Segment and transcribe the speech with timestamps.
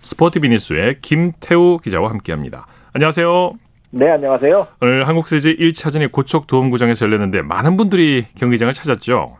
[0.00, 2.66] 스포티비니스의 김태우 기자와 함께합니다.
[2.92, 3.52] 안녕하세요.
[3.92, 4.66] 네, 안녕하세요.
[4.80, 9.36] 오늘 한국 시리즈 1차전이 고척 도움구장에서 열렸는데 많은 분들이 경기장을 찾았죠.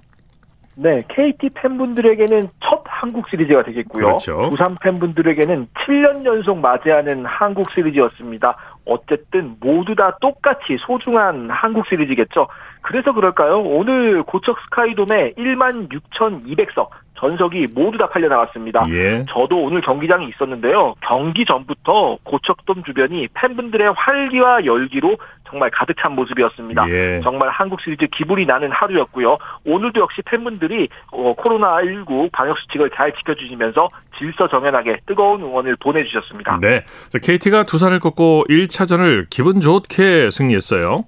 [0.76, 4.02] 네, KT 팬분들에게는 첫 한국 시리즈가 되겠고요.
[4.02, 4.42] 그렇죠.
[4.48, 8.56] 부산 팬분들에게는 7년 연속 맞이하는 한국 시리즈였습니다.
[8.86, 12.48] 어쨌든 모두 다 똑같이 소중한 한국 시리즈겠죠.
[12.82, 13.60] 그래서 그럴까요?
[13.60, 16.88] 오늘 고척 스카이돔에 1만 6,200석
[17.20, 18.84] 전석이 모두 다 팔려 나갔습니다.
[18.88, 19.24] 예.
[19.28, 20.94] 저도 오늘 경기장에 있었는데요.
[21.02, 26.88] 경기 전부터 고척돔 주변이 팬분들의 활기와 열기로 정말 가득 찬 모습이었습니다.
[26.88, 27.20] 예.
[27.22, 29.36] 정말 한국 시리즈 기분이 나는 하루였고요.
[29.66, 33.88] 오늘도 역시 팬분들이 어, 코로나19 방역 수칙을 잘 지켜주시면서
[34.18, 36.58] 질서정연하게 뜨거운 응원을 보내주셨습니다.
[36.62, 36.84] 네.
[37.22, 41.00] KT가 두산을 꺾고 1차전을 기분 좋게 승리했어요.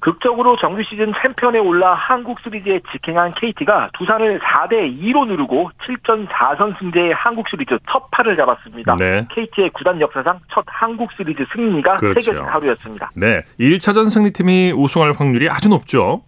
[0.00, 6.78] 극적으로 정규 시즌 챔피언에 올라 한국 시리즈에 직행한 KT가 두산을 4대 2로 누르고 7전 4선
[6.78, 8.96] 승제의 한국 시리즈 첫 판을 잡았습니다.
[8.96, 9.26] 네.
[9.30, 12.20] KT의 구단 역사상 첫 한국 시리즈 승리가 그렇죠.
[12.20, 13.10] 새겨진 하루였습니다.
[13.14, 13.42] 네.
[13.60, 16.22] 1차전 승리팀이 우승할 확률이 아주 높죠.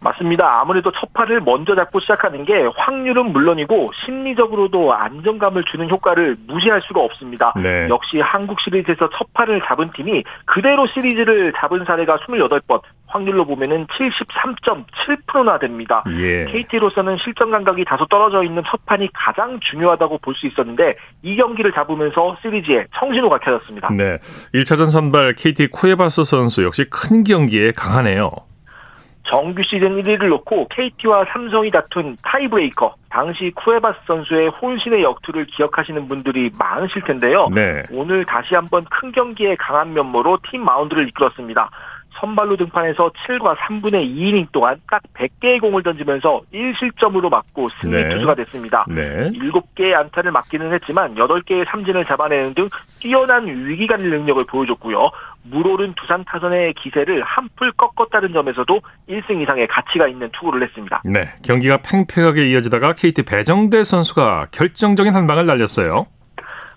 [0.00, 0.60] 맞습니다.
[0.60, 7.00] 아무래도 첫 판을 먼저 잡고 시작하는 게 확률은 물론이고 심리적으로도 안정감을 주는 효과를 무시할 수가
[7.00, 7.52] 없습니다.
[7.60, 7.88] 네.
[7.88, 15.58] 역시 한국 시리즈에서 첫 판을 잡은 팀이 그대로 시리즈를 잡은 사례가 28번, 확률로 보면은 73.7%나
[15.58, 16.04] 됩니다.
[16.10, 16.44] 예.
[16.44, 21.72] KT로서는 실전 감각이 다소 떨어져 있는 첫 판이 가장 중요하다고 볼 수 있었는데 이 경기를
[21.72, 23.88] 잡으면서 시리즈에 청신호가 켜졌습니다.
[23.96, 24.18] 네.
[24.54, 28.30] 1차전 선발 KT 쿠에바스 선수 역시 큰 경기에 강하네요.
[29.28, 36.50] 정규 시즌 1위를 놓고 KT와 삼성이 다툰 타이브레이커 당시 쿠에바스 선수의 혼신의 역투를 기억하시는 분들이
[36.58, 37.48] 많으실 텐데요.
[37.54, 37.82] 네.
[37.90, 41.70] 오늘 다시 한번 큰 경기에 강한 면모로 팀 마운드를 이끌었습니다.
[42.20, 48.08] 선발로 등판해서 7과 3분의 2이닝 동안 딱 100개의 공을 던지면서 1실점으로 맞고 승리 네.
[48.08, 48.86] 투수가 됐습니다.
[48.88, 49.30] 네.
[49.30, 52.68] 7개의 안타를 맞기는 했지만 8개의 삼진을 잡아내는 등
[53.00, 55.10] 뛰어난 위기관리 능력을 보여줬고요.
[55.50, 61.02] 물오른 두산 타선의 기세를 한풀 꺾었다는 점에서도 1승 이상의 가치가 있는 투구를 했습니다.
[61.04, 61.28] 네.
[61.42, 66.06] 경기가 팽팽하게 이어지다가 KT 배정대 선수가 결정적인 한 방을 날렸어요.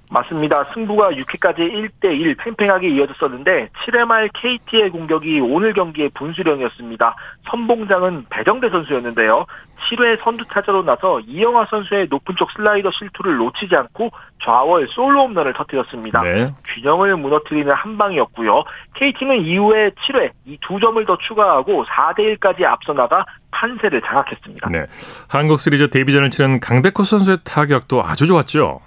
[0.09, 0.65] 맞습니다.
[0.73, 1.57] 승부가 6회까지
[2.01, 7.15] 1대1 팽팽하게 이어졌었는데 7회 말 KT의 공격이 오늘 경기의 분수령이었습니다.
[7.49, 9.45] 선봉장은 배정대 선수였는데요.
[9.89, 14.09] 7회 선두 타자로 나서 이영하 선수의 높은 쪽 슬라이더 실투를 놓치지 않고
[14.43, 16.19] 좌월 솔로 홈런을 터뜨렸습니다.
[16.21, 16.47] 네.
[16.75, 18.63] 균형을 무너뜨리는 한 방이었고요.
[18.95, 24.69] KT는 이후에 7회 이 두 점을 더 추가하고 4대 1까지 앞서 나가 판세를 장악했습니다.
[24.69, 24.85] 네.
[25.29, 28.81] 한국 시리즈 데뷔전을 치른 강백호 선수의 타격도 아주 좋았죠.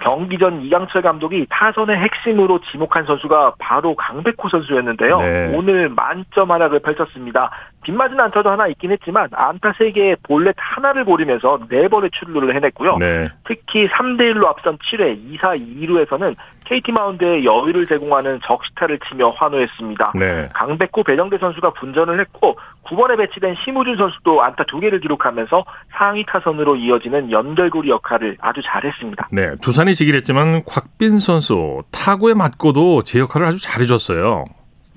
[0.00, 5.16] 경기 전 이강철 감독이 타선의 핵심으로 지목한 선수가 바로 강백호 선수였는데요.
[5.16, 5.52] 네.
[5.54, 7.50] 오늘 만점 하락을 펼쳤습니다.
[7.82, 12.98] 빗맞은 안타도 하나 있긴 했지만 안타 3개에 볼넷 하나를 고르면서 4번의 출루를 해냈고요.
[12.98, 13.28] 네.
[13.44, 16.36] 특히 3대1로 앞선 7회 2사 2루에서는
[16.68, 20.12] KT 마운드에 여유를 제공하는 적시타를 치며 환호했습니다.
[20.14, 20.48] 네.
[20.52, 25.64] 강백호 배정대 선수가 분전을 했고 9번에 배치된 심우준 선수도 안타 2개를 기록하면서
[25.96, 29.28] 상위 타선으로 이어지는 연결고리 역할을 아주 잘했습니다.
[29.32, 29.54] 네.
[29.62, 34.44] 두산이 지긴 했지만 곽빈 선수 타구에 맞고도 제 역할을 아주 잘해줬어요.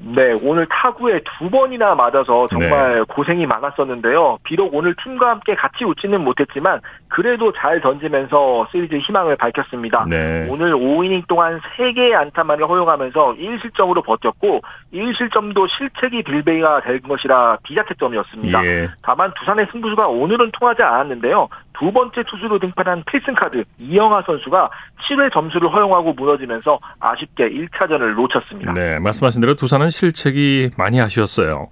[0.04, 3.02] 네, 오늘 타구에 두 번이나 맞아서 정말 네.
[3.08, 4.40] 고생이 많았었는데요.
[4.44, 10.06] 비록 오늘 팀과 함께 같이 웃지는 못했지만 그래도 잘 던지면서 시리즈 희망을 밝혔습니다.
[10.10, 10.48] 네.
[10.50, 14.62] 오늘 5이닝 동안 3개의 안타만을 허용하면서 1실점으로 버텼고
[14.94, 18.66] 1실점도 실책이 빌베이가 될 것이라 비자책점이었습니다.
[18.66, 18.90] 예.
[19.04, 21.48] 다만 두산의 승부수가 오늘은 통하지 않았는데요.
[21.78, 24.70] 두 번째 투수로 등판한 필승카드 이영하 선수가
[25.04, 28.74] 7회 점수를 허용하고 무너지면서 아쉽게 1차전을 놓쳤습니다.
[28.74, 29.00] 네.
[29.00, 31.70] 말씀하신 대로 두산은 실책이 많이 아쉬웠어요.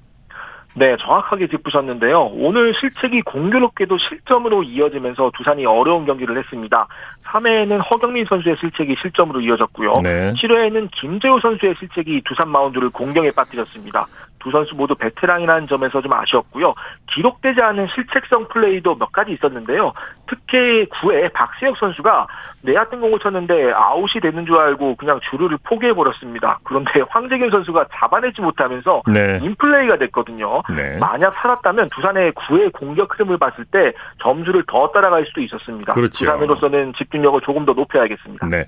[0.75, 2.31] 네, 정확하게 짚으셨는데요.
[2.33, 6.87] 오늘 실책이 공교롭게도 실점으로 이어지면서 두산이 어려운 경기를 했습니다.
[7.25, 9.93] 3회에는 허경민 선수의 실책이 실점으로 이어졌고요.
[10.03, 10.33] 네.
[10.33, 14.05] 7회에는 김재호 선수의 실책이 두산 마운드를 공경에 빠뜨렸습니다.
[14.39, 16.73] 두 선수 모두 베테랑이라는 점에서 좀 아쉬웠고요.
[17.11, 19.93] 기록되지 않은 실책성 플레이도 몇 가지 있었는데요.
[20.27, 22.27] 특히 9회 박세혁 선수가
[22.63, 26.59] 내야뜬 공을 쳤는데 아웃이 되는 줄 알고 그냥 주루를 포기해 버렸습니다.
[26.63, 29.39] 그런데 황재균 선수가 잡아내지 못하면서 네.
[29.41, 30.61] 인플레이가 됐거든요.
[30.75, 30.97] 네.
[30.99, 35.93] 만약 살았다면 두산의 9회 공격 흐름을 봤을 때 점수를 더 따라갈 수도 있었습니다.
[35.93, 36.25] 그렇죠.
[36.25, 38.47] 두산으로서는 집중력을 조금 더 높여야겠습니다.
[38.47, 38.63] 네.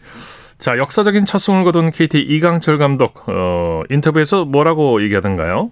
[0.61, 5.71] 자, 역사적인 첫 승을 거둔 KT 이강철 감독, 어, 인터뷰에서 뭐라고 얘기하던가요?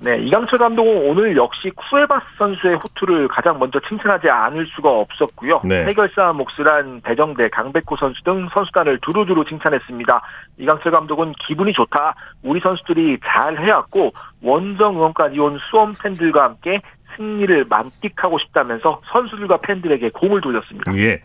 [0.00, 5.60] 네, 이강철 감독은 오늘 역시 쿠에바스 선수의 호투를 가장 먼저 칭찬하지 않을 수가 없었고요.
[5.62, 5.84] 네.
[5.84, 10.22] 해결사 몫을 배정대, 강백호 선수 등 선수단을 두루두루 칭찬했습니다.
[10.58, 12.16] 이강철 감독은 기분이 좋다.
[12.42, 14.10] 우리 선수들이 잘 해왔고
[14.42, 16.80] 원정 응원까지 온 수원 팬들과 함께
[17.16, 20.92] 승리를 만끽하고 싶다면서 선수들과 팬들에게 공을 돌렸습니다.
[20.96, 21.22] 예.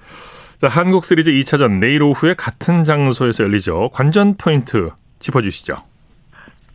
[0.62, 3.90] 자, 한국 시리즈 2차전 내일 오후에 같은 장소에서 열리죠.
[3.94, 5.76] 관전 포인트 짚어주시죠.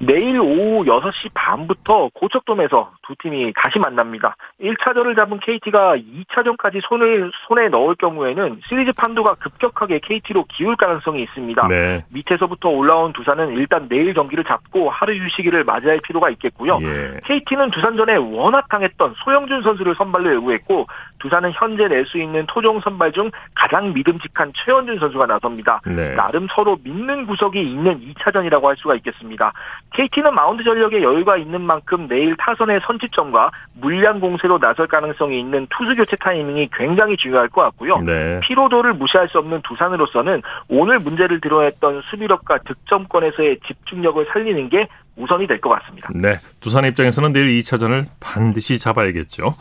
[0.02, 4.35] 내일 오후 6시 반부터 고척돔에서 두 팀이 다시 만납니다.
[4.61, 11.69] 1차전을 잡은 KT가 2차전까지 손을 손에 넣을 경우에는 시리즈 판도가 급격하게 KT로 기울 가능성이 있습니다.
[11.69, 12.05] 네.
[12.08, 16.79] 밑에서부터 올라온 두산은 일단 내일 경기를 잡고 하루 휴식일을 맞이할 필요가 있겠고요.
[16.81, 17.20] 예.
[17.25, 20.87] KT는 두산전에 워낙 강했던 소영준 선수를 선발로 예고했고
[21.19, 25.82] 두산은 현재 낼 수 있는 토종 선발 중 가장 믿음직한 최원준 선수가 나섭니다.
[25.85, 26.14] 네.
[26.14, 29.52] 나름 서로 믿는 구석이 있는 2차전이라고 할 수가 있겠습니다.
[29.94, 35.94] KT는 마운드 전력에 여유가 있는 만큼 내일 타선의 선취점과 물량 공세로 나설 가능성이 있는 투수
[35.96, 37.98] 교체 타이밍이 굉장히 중요할 것 같고요.
[37.98, 38.40] 네.
[38.40, 45.60] 피로도를 무시할 수 없는 두산으로서는 오늘 문제를 드러냈던 수비력과 득점권에서의 집중력을 살리는 게 우선이 될
[45.60, 46.08] 것 같습니다.
[46.14, 46.37] 네.
[46.60, 49.54] 두산 입장에서는 내일 2차전을 반드시 잡아야겠죠.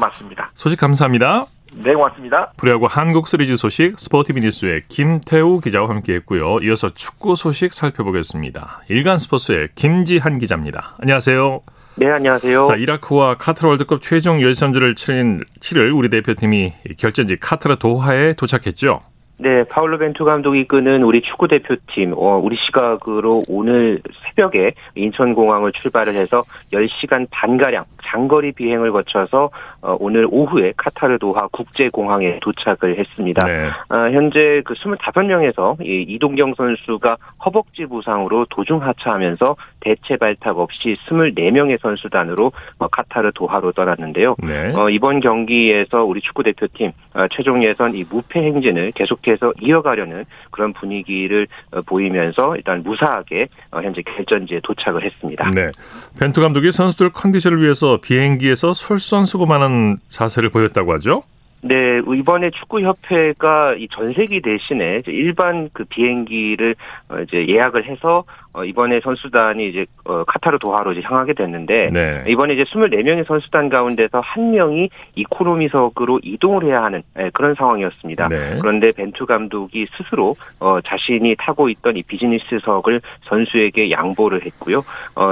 [0.00, 0.50] 맞습니다.
[0.54, 1.46] 소식 감사합니다.
[1.84, 2.52] 네, 고맙습니다.
[2.56, 6.58] 프로야구 한국 시리즈 소식 스포티비 뉴스의 김태우 기자와 함께했고요.
[6.62, 8.82] 이어서 축구 소식 살펴보겠습니다.
[8.88, 10.96] 일간 스포츠의 김지한 기자입니다.
[10.98, 11.60] 안녕하세요.
[11.96, 12.64] 네, 안녕하세요.
[12.64, 19.00] 자, 이라크와 카타르 월드컵 최종 예선주를 치른, 치를 우리 대표팀이 결전지 카타르 도하에 도착했죠.
[19.38, 26.14] 네, 파울로 벤투 감독이 이끄는 우리 축구 대표팀, 어, 우리 시각으로 오늘 새벽에 인천공항을 출발을
[26.14, 26.42] 해서
[26.72, 33.46] 10시간 반가량 장거리 비행을 거쳐서 어, 오늘 오후에 카타르 도하 국제공항에 도착을 했습니다.
[33.46, 33.70] 네.
[33.88, 41.80] 어, 현재 그 25명에서 이 이동경 선수가 허벅지 부상으로 도중 하차하면서 대체 발탁 없이 24명의
[41.80, 44.36] 선수단으로 어, 카타르 도하로 떠났는데요.
[44.42, 44.72] 네.
[44.74, 50.24] 어, 이번 경기에서 우리 축구 대표팀 어, 최종 예선 이 무패 행진을 계속 계속해서 이어가려는
[50.50, 55.50] 그런 분위기를 어, 보이면서 일단 무사하게 어, 현재 결전지에 도착을 했습니다.
[55.54, 55.70] 네.
[56.18, 61.22] 벤투 감독이 선수들 컨디션을 위해서 비행기에서 솔선수범 하는 자세를 보였다고 하죠?
[61.62, 66.76] 네, 이번에 축구협회가 이 전세기 대신에 일반 그 비행기를
[67.08, 72.24] 어, 이제 예약을 해서 어, 이번에 선수단이 이제 어, 카타르 도하로 이제 향하게 됐는데 네.
[72.28, 78.28] 이번에 이제 24명의 선수단 가운데서 한 명이 이코노미석으로 이동을 해야 하는 예, 그런 상황이었습니다.
[78.28, 78.58] 네.
[78.60, 84.84] 그런데 벤투 감독이 스스로 어, 자신이 타고 있던 이 비즈니스석을 선수에게 양보를 했고요.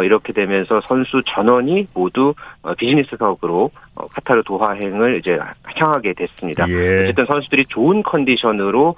[0.02, 2.35] 이렇게 되면서 선수 전원이 모두
[2.79, 5.38] 비즈니스석으로 카타르 도하행을 이제
[5.76, 6.69] 향하게 됐습니다.
[6.69, 7.05] 예.
[7.05, 8.96] 어쨌든 선수들이 좋은 컨디션으로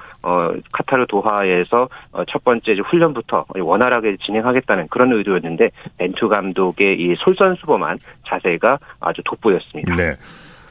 [0.73, 1.89] 카타르 도하에서
[2.29, 9.95] 첫 번째 훈련부터 원활하게 진행하겠다는 그런 의도였는데 벤투 감독의 이 솔선수범한 자세가 아주 돋보였습니다.
[9.97, 10.15] 네.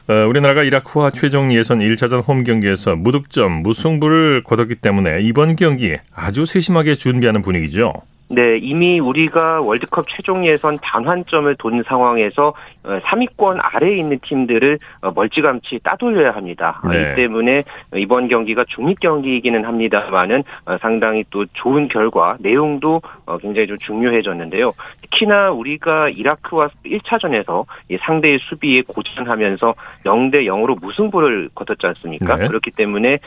[0.08, 6.46] 어, 우리나라가 이라크와 최종 예선 1차전 홈 경기에서 무득점, 무승부를 거뒀기 때문에 이번 경기 아주
[6.46, 7.92] 세심하게 준비하는 분위기죠.
[8.28, 15.12] 네, 이미 우리가 월드컵 최종 예선 단환점을 돈 상황에서 3위권 어, 아래에 있는 팀들을 어,
[15.12, 16.80] 멀찌감치 따돌려야 합니다.
[16.82, 17.12] 어, 네.
[17.12, 17.62] 이 때문에
[17.94, 20.42] 이번 경기가 중립 경기이기는 합니다만은
[20.80, 23.00] 상당히 또 좋은 결과, 내용도
[23.40, 24.72] 굉장히 좀 중요해졌는데요.
[25.02, 27.64] 특히나 우리가 이라크와 1차전에서
[28.00, 29.74] 상대의 수비에 고전하면서
[30.04, 32.36] 0대 0으로 무승부를 거뒀지 않습니까?
[32.36, 32.46] 네.
[32.48, 33.18] 그렇기 때문에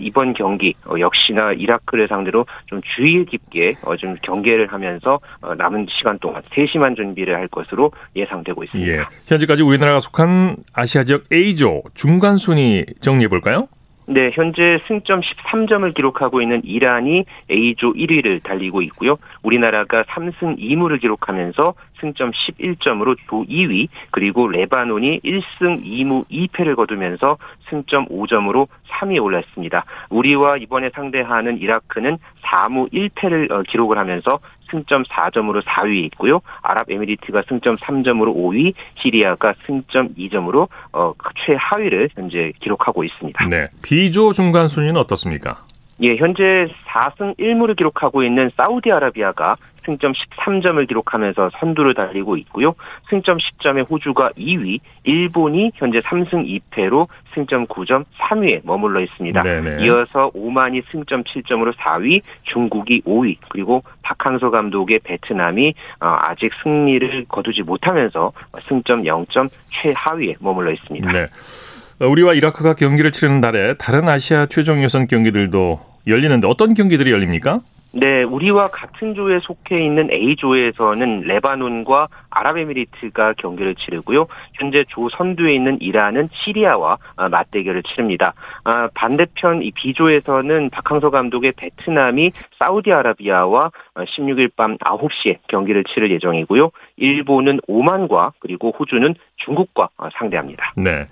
[0.00, 4.41] 이번 경기 역시나 이라크를 상대로 좀 주의 깊게 좀 경.
[4.42, 8.92] 경계를 하면서 어, 남은 시간 동안 세심한 준비를 할 것으로 예상되고 있습니다.
[8.92, 9.04] 예.
[9.26, 13.68] 현재까지 우리나라가 속한 아시아 지역 A조 중간 순위 정리해 볼까요?
[14.06, 19.16] 네, 현재 승점 13점을 기록하고 있는 이란이 A조 1위를 달리고 있고요.
[19.42, 27.38] 우리나라가 3승 2무를 기록하면서 승점 11점으로 조 2위, 그리고 레바논이 1승 2무 2패를 거두면서
[27.70, 29.84] 승점 5점으로 3위에 올랐습니다.
[30.10, 34.40] 우리와 이번에 상대하는 이라크는 4무 1패를 어, 기록을 하면서
[34.72, 36.40] 승점 4점으로 4위에 있고요.
[36.62, 41.12] 아랍에미리트가 승점 3점으로 5위, 시리아가 승점 2점으로 어,
[41.46, 43.46] 최하위를 현재 기록하고 있습니다.
[43.46, 43.68] 네.
[43.82, 45.64] B조 중간 순위는 어떻습니까?
[46.00, 52.74] 예, 현재 4승 1무를 기록하고 있는 사우디아라비아가 승점 13점을 기록하면서 선두를 달리고 있고요.
[53.10, 59.42] 승점 10점의 호주가 2위, 일본이 현재 3승 2패로 승점 9점 3위에 머물러 있습니다.
[59.42, 59.84] 네네.
[59.84, 67.62] 이어서 오만이 승점 7점으로 4위, 중국이 5위, 그리고 박항서 감독의 베트남이 어, 아직 승리를 거두지
[67.62, 68.32] 못하면서
[68.68, 71.12] 승점 0점 최하위에 머물러 있습니다.
[71.12, 71.26] 네.
[72.06, 77.60] 우리와 이라크가 경기를 치르는 날에 다른 아시아 최종 예선 경기들도 열리는데 어떤 경기들이 열립니까?
[77.94, 84.28] 네, 우리와 같은 조에 속해 있는 A조에서는 레바논과 아랍에미리트가 경기를 치르고요.
[84.54, 88.32] 현재 조 선두에 있는 이란은 시리아와 아, 맞대결을 치릅니다.
[88.64, 96.70] 아, 반대편 이 B조에서는 박항서 감독의 베트남이 사우디아라비아와 16일 밤 9시에 경기를 치를 예정이고요.
[96.96, 100.72] 일본은 오만과 그리고 호주는 중국과 상대합니다.
[100.76, 101.06] 네.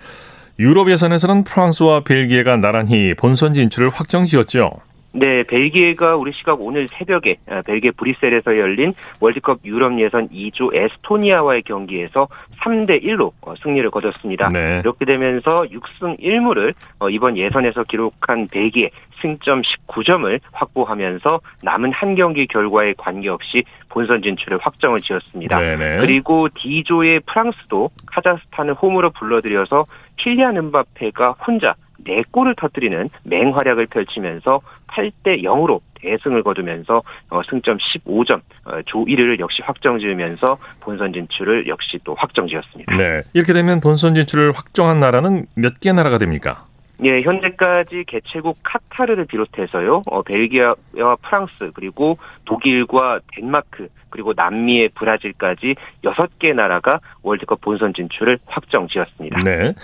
[0.60, 4.70] 유럽 예선에서는 프랑스와 벨기에가 나란히 본선 진출을 확정 지었죠.
[5.12, 11.62] 네, 벨기에가 우리 시각 오늘 새벽에 아, 벨기에 브뤼셀에서 열린 월드컵 유럽 예선 2조 에스토니아와의
[11.62, 12.28] 경기에서
[12.62, 14.48] 3대 1로 어, 승리를 거뒀습니다.
[14.52, 14.80] 네.
[14.84, 18.90] 이렇게 되면서 6승 1무를 어, 이번 예선에서 기록한 벨기에
[19.20, 25.58] 승점 19점을 확보하면서 남은 한 경기 결과에 관계없이 본선 진출을 확정을 지었습니다.
[25.58, 25.98] 네네.
[25.98, 29.86] 그리고 D조의 프랑스도 카자흐스탄을 홈으로 불러들여서
[30.22, 31.74] 킬리안 은바페가 혼자
[32.06, 39.60] 4골을 터뜨리는 맹활약을 펼치면서 8대 0으로 대승을 거두면서 어, 승점 15점 어, 조 1위를 역시
[39.62, 42.96] 확정 지으면서 본선 진출을 역시 또 확정 지었습니다.
[42.96, 43.20] 네.
[43.34, 46.64] 이렇게 되면 본선 진출을 확정한 나라는 몇 개 나라가 됩니까?
[47.02, 56.54] 예, 현재까지 개최국 카타르를 비롯해서요, 어, 벨기에와 프랑스, 그리고 독일과 덴마크, 그리고 남미의 브라질까지 6개
[56.54, 59.36] 나라가 월드컵 본선 진출을 확정 지었습니다.
[59.44, 59.74] 네.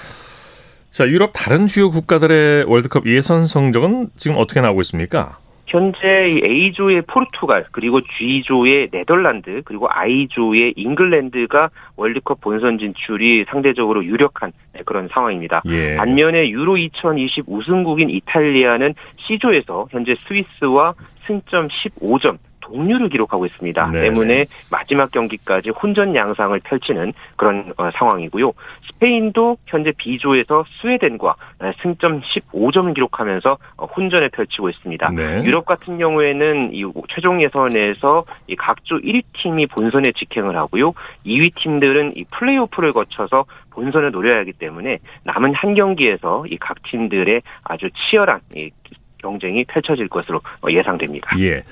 [0.91, 5.39] 자, 유럽 다른 주요 국가들의 월드컵 예선 성적은 지금 어떻게 나오고 있습니까?
[5.67, 14.53] 현재 A조의 포르투갈 그리고 G조의 네덜란드 그리고 I조의 잉글랜드가 월드컵 본선 진출이 상대적으로 유력한
[14.85, 15.63] 그런 상황입니다.
[15.67, 15.97] 예.
[15.97, 18.95] 반면에 유로 2020 우승국인 이탈리아는
[19.27, 20.95] C조에서 현재 스위스와
[21.27, 23.91] 승점 15점 동률을 기록하고 있습니다.
[23.93, 24.03] 네.
[24.03, 28.53] 때문에 마지막 경기까지 혼전 양상을 펼치는 그런 어, 상황이고요.
[28.89, 31.29] 스페인도 현재 B조에서 스웨덴과
[31.61, 35.11] 어, 승점 15점을 기록하면서 어, 혼전을 펼치고 있습니다.
[35.11, 35.43] 네.
[35.45, 40.93] 유럽 같은 경우에는 이 최종 예선에서 이 각조 1위 팀이 본선에 직행을 하고요.
[41.25, 47.43] 2위 팀들은 이 플레이오프를 거쳐서 본선을 노려야 하기 때문에 남은 한 경기에서 이 각 팀들의
[47.63, 48.71] 아주 치열한 이
[49.19, 51.31] 경쟁이 펼쳐질 것으로 예상됩니다.
[51.39, 51.63] 예.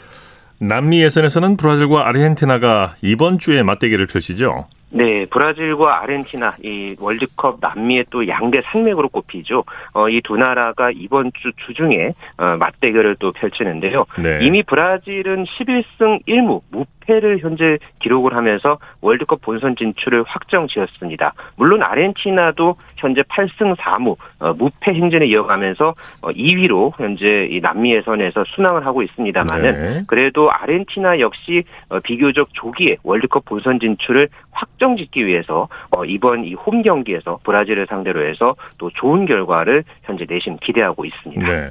[0.60, 4.66] 남미 예선에서는 브라질과 아르헨티나가 이번 주에 맞대결을 펼치죠.
[4.90, 9.64] 네, 브라질과 아르헨티나 이 월드컵 남미의 또 양대 산맥으로 꼽히죠.
[9.92, 14.04] 어, 이 두 나라가 이번 주 주중에 어, 맞대결을 또 펼치는데요.
[14.22, 14.38] 네.
[14.42, 21.34] 이미 브라질은 11승 1무 무패 를 현재 기록을 하면서 월드컵 본선 진출을 확정 지었습니다.
[21.56, 28.44] 물론 아르헨티나도 현재 8승 4무 어, 무패 행진을 이어가면서 어, 2위로 현재 이 남미 예선에서
[28.54, 30.02] 순항을 하고 있습니다만은 네.
[30.06, 36.54] 그래도 아르헨티나 역시 어, 비교적 조기에 월드컵 본선 진출을 확정 짓기 위해서 어, 이번 이
[36.54, 41.46] 홈 경기에서 브라질을 상대로 해서 또 좋은 결과를 현재 내심 기대하고 있습니다.
[41.46, 41.70] 네.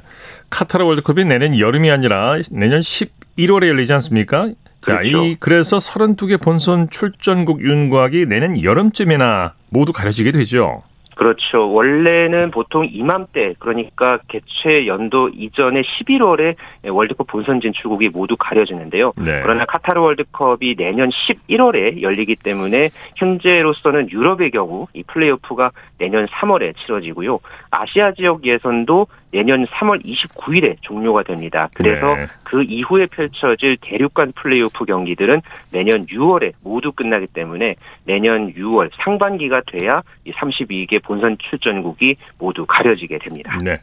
[0.50, 4.50] 카타르 월드컵이 내년 여름이 아니라 내년 11월에 열리지 않습니까?
[4.84, 5.24] 자, 그렇죠.
[5.24, 10.82] 이 그래서 32개 본선 출전국 윤곽이 내년 여름쯤이나 모두 가려지게 되죠.
[11.14, 11.72] 그렇죠.
[11.72, 16.56] 원래는 보통 이맘때 그러니까 개최 연도 이전에 11월에
[16.90, 19.12] 월드컵 본선 진출국이 모두 가려지는데요.
[19.16, 19.40] 네.
[19.42, 27.38] 그러나 카타르 월드컵이 내년 11월에 열리기 때문에 현재로서는 유럽의 경우 이 플레이오프가 내년 3월에 치러지고요.
[27.74, 31.68] 아시아 지역 예선도 내년 3월 29일에 종료가 됩니다.
[31.74, 32.26] 그래서 네.
[32.44, 39.62] 그 이후에 펼쳐질 대륙 간 플레이오프 경기들은 내년 6월에 모두 끝나기 때문에 내년 6월 상반기가
[39.66, 43.58] 돼야 이 32개 본선 출전국이 모두 가려지게 됩니다.
[43.64, 43.78] 네.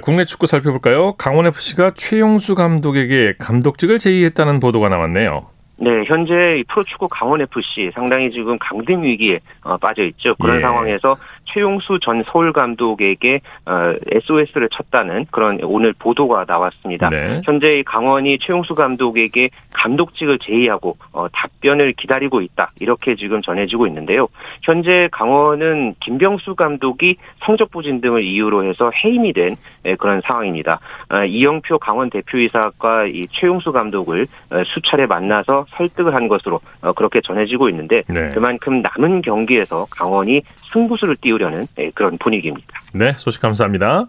[0.00, 1.14] 국내 축구 살펴볼까요?
[1.16, 5.48] 강원FC가 최용수 감독에게 감독직을 제의했다는 보도가 나왔네요.
[5.82, 10.36] 네, 현재 프로축구 강원FC 상당히 지금 강등 위기에 어, 빠져 있죠.
[10.36, 10.60] 그런 예.
[10.60, 11.16] 상황에서
[11.52, 17.08] 최용수 전 서울 감독에게 어, SOS를 쳤다는 그런 오늘 보도가 나왔습니다.
[17.08, 17.42] 네.
[17.44, 22.72] 현재 강원이 최용수 감독에게 감독직을 제의하고 어, 답변을 기다리고 있다.
[22.80, 24.28] 이렇게 지금 전해지고 있는데요.
[24.62, 30.80] 현재 강원은 김병수 감독이 성적 부진 등을 이유로 해서 해임이 된 예, 그런 상황입니다.
[31.10, 37.20] 어, 이영표 강원 대표이사가 이 최용수 감독을 어, 수차례 만나서 설득을 한 것으로 어, 그렇게
[37.20, 38.30] 전해지고 있는데 네.
[38.30, 40.40] 그만큼 남은 경기에서 강원이
[40.72, 42.66] 승부수를 띄우려 는 예, 그런 분위기입니다.
[42.94, 44.06] 네, 소식 감사합니다.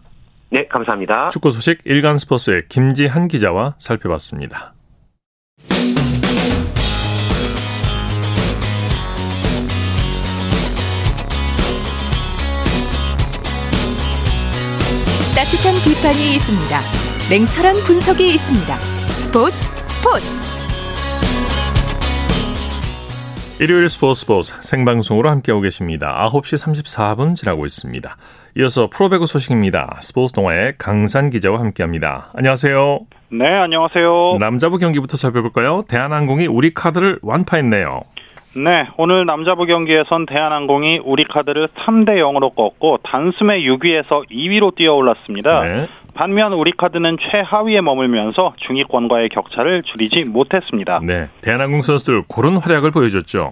[0.50, 1.30] 네, 감사합니다.
[1.30, 4.74] 축구 소식 일간 스포츠의 김지한 기자와 살펴봤습니다.
[15.36, 16.80] 따뜻한 비판이 있습니다.
[17.30, 18.80] 냉철한 분석이 있습니다.
[18.80, 19.56] 스포츠
[19.90, 20.43] 스포츠.
[23.62, 26.28] 일요일 스포츠 스포츠 생방송으로 함께하고 계십니다.
[26.28, 28.18] 9시 34분 지나고 있습니다.
[28.58, 30.00] 이어서 프로배구 소식입니다.
[30.02, 32.32] 스포츠 동아의 강산 기자와 함께합니다.
[32.34, 33.00] 안녕하세요.
[33.30, 34.38] 네, 안녕하세요.
[34.40, 35.84] 남자부 경기부터 살펴볼까요?
[35.88, 38.02] 대한항공이 우리 카드를 완파했네요.
[38.58, 45.64] 네, 오늘 남자부 경기에선 대한항공이 우리 카드를 3대 0으로 꺾고 단숨에 6위에서 2위로 뛰어올랐습니다.
[45.64, 45.88] 네.
[46.14, 51.00] 반면 우리 카드는 최하위에 머물면서 중위권과의 격차를 줄이지 못했습니다.
[51.04, 53.52] 네, 대한항공 선수들 고른 활약을 보여줬죠.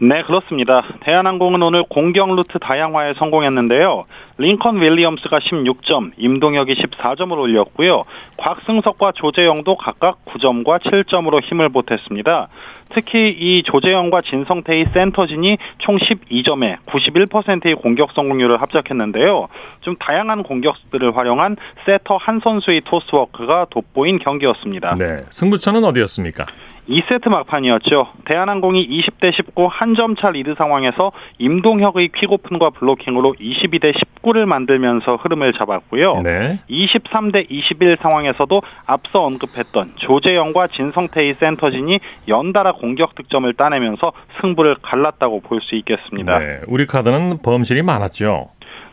[0.00, 0.82] 네, 그렇습니다.
[1.00, 4.04] 대한항공은 오늘 공격 루트 다양화에 성공했는데요.
[4.40, 8.02] 링컨 윌리엄스가 16점, 임동혁이 14점을 올렸고요.
[8.36, 12.46] 곽승석과 조재영도 각각 9점과 7점으로 힘을 보탰습니다.
[12.90, 19.48] 특히 이 조재영과 진성태의 센터진이 총 12점에 91%의 공격 성공률을 합작했는데요.
[19.80, 24.94] 좀 다양한 공격수들을 활용한 세터 한 선수의 토스워크가 돋보인 경기였습니다.
[24.94, 26.46] 네, 승부처는 어디였습니까?
[26.88, 28.06] 2세트 막판이었죠.
[28.24, 35.52] 대한항공이 20대 19 한 점 차 리드 상황에서 임동혁의 퀵오픈과 블로킹으로 22대 19를 만들면서 흐름을
[35.54, 36.18] 잡았고요.
[36.22, 36.58] 네.
[36.68, 45.60] 23대 21 상황에서도 앞서 언급했던 조재영과 진성태의 센터진이 연달아 공격 득점을 따내면서 승부를 갈랐다고 볼
[45.60, 46.38] 수 있겠습니다.
[46.38, 46.60] 네.
[46.68, 48.46] 우리 카드는 범실이 많았죠.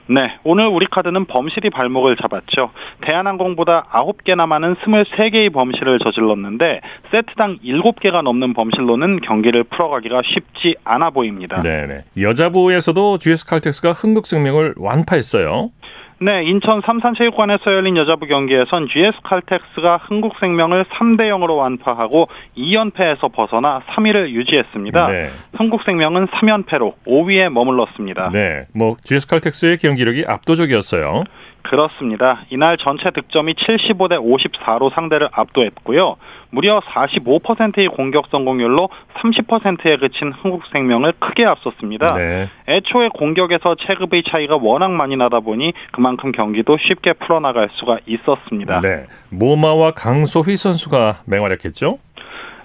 [0.07, 2.71] 네, 오늘 우리 카드는 범실이 발목을 잡았죠.
[3.01, 6.81] 대한항공보다 9개나 많은 23개의 범실을 저질렀는데
[7.11, 11.61] 세트당 7개가 넘는 범실로는 경기를 풀어가기가 쉽지 않아 보입니다.
[11.61, 15.71] 네, 여자부에서도 GS 칼텍스가 흥국생명을 완파했어요.
[16.19, 24.29] 네, 인천 삼산체육관에서 열린 여자부 경기에선 GS 칼텍스가 흥국생명을 3대 0으로 완파하고 2연패에서 벗어나 3위를
[24.29, 25.07] 유지했습니다.
[25.07, 25.29] 네.
[25.55, 28.31] 흥국생명은 3연패로 5위에 머물렀습니다.
[28.31, 31.25] 네, 뭐 GS 칼텍스의 경기력이 압도적이었어요.
[31.69, 32.41] 그렇습니다.
[32.49, 36.15] 이날 전체 득점이 75대 54로 상대를 압도했고요.
[36.51, 42.15] 무려 45%의 공격 성공률로 30%에 그친 한국생명을 크게 앞섰습니다.
[42.15, 42.49] 네.
[42.67, 48.81] 애초에 공격에서 체급의 차이가 워낙 많이 나다 보니 그만큼 경기도 쉽게 풀어나갈 수가 있었습니다.
[48.81, 49.05] 네.
[49.29, 51.97] 모마와 강소휘 선수가 맹활약했죠?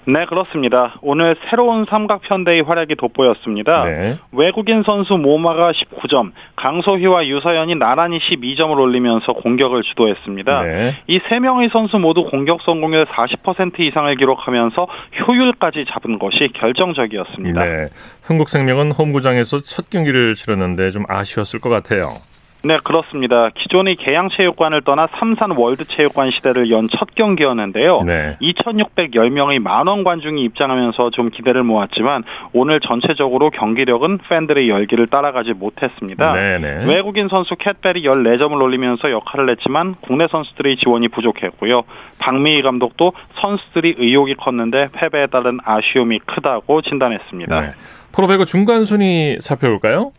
[0.07, 0.99] 네, 그렇습니다.
[1.02, 3.85] 오늘 새로운 삼각편대의 활약이 돋보였습니다.
[3.85, 4.19] 네.
[4.33, 10.62] 외국인 선수 모마가 19점, 강소희와 유서연이 나란히 12점을 올리면서 공격을 주도했습니다.
[10.62, 10.97] 네.
[11.07, 14.87] 이세 명의 선수 모두 공격 성공률 40% 이상을 기록하면서
[15.28, 17.64] 효율까지 잡은 것이 결정적이었습니다.
[17.64, 17.88] 네.
[18.23, 22.09] 흥국생명은 홈구장에서 첫 경기를 치렀는데 좀 아쉬웠을 것 같아요.
[22.62, 23.49] 네, 그렇습니다.
[23.55, 28.00] 기존의 계양체육관을 떠나 삼산 월드체육관 시대를 연 첫 경기였는데요.
[28.05, 28.37] 네.
[28.43, 36.33] 2,610명의 만원 관중이 입장하면서 좀 기대를 모았지만 오늘 전체적으로 경기력은 팬들의 열기를 따라가지 못했습니다.
[36.33, 36.59] 네네.
[36.59, 36.85] 네.
[36.87, 41.83] 외국인 선수 캣벨이 14점을 올리면서 역할을 했지만 국내 선수들의 지원이 부족했고요.
[42.18, 47.61] 박미희 감독도 선수들이 의욕이 컸는데 패배에 따른 아쉬움이 크다고 진단했습니다.
[47.61, 47.70] 네.
[48.12, 50.12] 프로배구 중간 순위 살펴볼까요?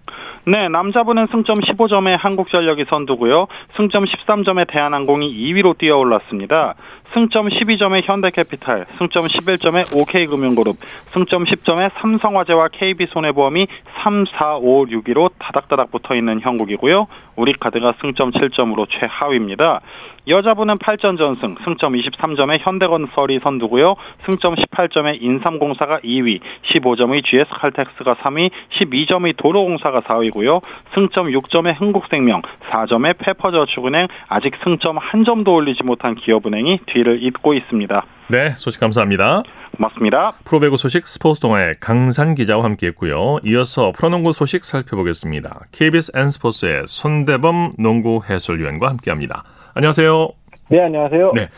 [0.48, 3.48] 네, 남자분은 승점 15점에 한국전력이 선두고요.
[3.76, 6.76] 승점 13점에 대한항공이 2위로 뛰어올랐습니다.
[7.14, 10.78] 승점 12점에 현대캐피탈, 승점 11점에 OK금융그룹,
[11.14, 13.68] 승점 10점에 삼성화재와 KB손해보험이
[14.02, 17.08] 3, 4, 5, 6위로 다닥다닥 붙어있는 형국이고요.
[17.36, 19.82] 우리카드가 승점 7점으로 최하위입니다.
[20.28, 23.96] 여자분은 8전 전승, 승점 23점에 현대건설이 선두고요.
[24.26, 26.40] 승점 18점에 인삼공사가 2위,
[26.72, 30.62] 15점의 GS칼텍스가 3위, 12점의 도로공사가 4위고요.
[30.94, 38.06] 승점 6점에 흥국생명, 4점에 페퍼저축은행, 아직 승점 한 점도 올리지 못한 기업은행이 뒤를 잇고 있습니다.
[38.30, 39.44] 네, 소식 감사합니다.
[39.76, 40.34] 고맙습니다.
[40.46, 43.40] 프로배구 소식 스포츠 동아의 강산 기자와 함께했고요.
[43.44, 45.62] 이어서 프로농구 소식 살펴보겠습니다.
[45.72, 49.44] KBS N스포츠의 손대범 농구 해설위원과 함께합니다.
[49.74, 50.30] 안녕하세요.
[50.70, 51.32] 네, 안녕하세요.
[51.36, 51.50] 네.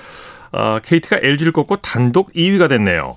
[0.52, 3.14] 아, KT가 LG를 꺾고 단독 2위가 됐네요.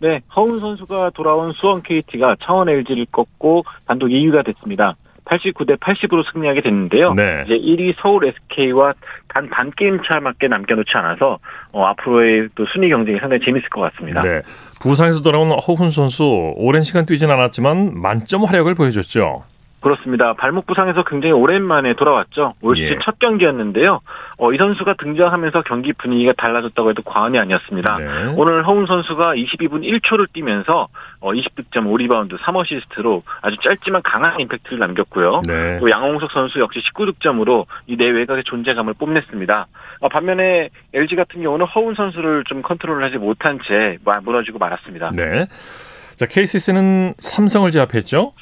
[0.00, 4.96] 네, 허운 선수가 돌아온 수원 KT가 창원 LG를 꺾고 단독 2위가 됐습니다.
[5.26, 7.12] 89대 80으로 승리하게 됐는데요.
[7.14, 7.44] 네.
[7.46, 8.94] 이제 1위 서울 SK와
[9.28, 11.38] 단 반 게임 차밖에 남겨놓지 않아서
[11.72, 14.22] 어, 앞으로의 또 순위 경쟁이 상당히 재밌을 것 같습니다.
[14.22, 14.40] 네.
[14.80, 16.24] 부상에서 돌아온 허훈 선수
[16.56, 19.44] 오랜 시간 뛰진 않았지만 만점 활약을 보여줬죠.
[19.80, 20.34] 그렇습니다.
[20.34, 22.54] 발목 부상에서 굉장히 오랜만에 돌아왔죠.
[22.60, 22.98] 올 시즌 예.
[23.02, 24.00] 첫 경기였는데요.
[24.38, 27.96] 어, 이 선수가 등장하면서 경기 분위기가 달라졌다고 해도 과언이 아니었습니다.
[27.98, 28.34] 네.
[28.36, 30.88] 오늘 허훈 선수가 22분 1초를 뛰면서
[31.20, 35.42] 어, 20득점 5리바운드 3어시스트로 아주 짧지만 강한 임팩트를 남겼고요.
[35.48, 35.78] 네.
[35.80, 39.66] 또 양홍석 선수 역시 19득점으로 이 내 외곽의 존재감을 뽐냈습니다.
[40.00, 45.10] 어, 반면에 LG 같은 경우는 허훈 선수를 좀 컨트롤하지 못한 채 무너지고 말았습니다.
[45.14, 45.46] 네.
[46.16, 48.32] 자, KCC는 삼성을 제압했죠?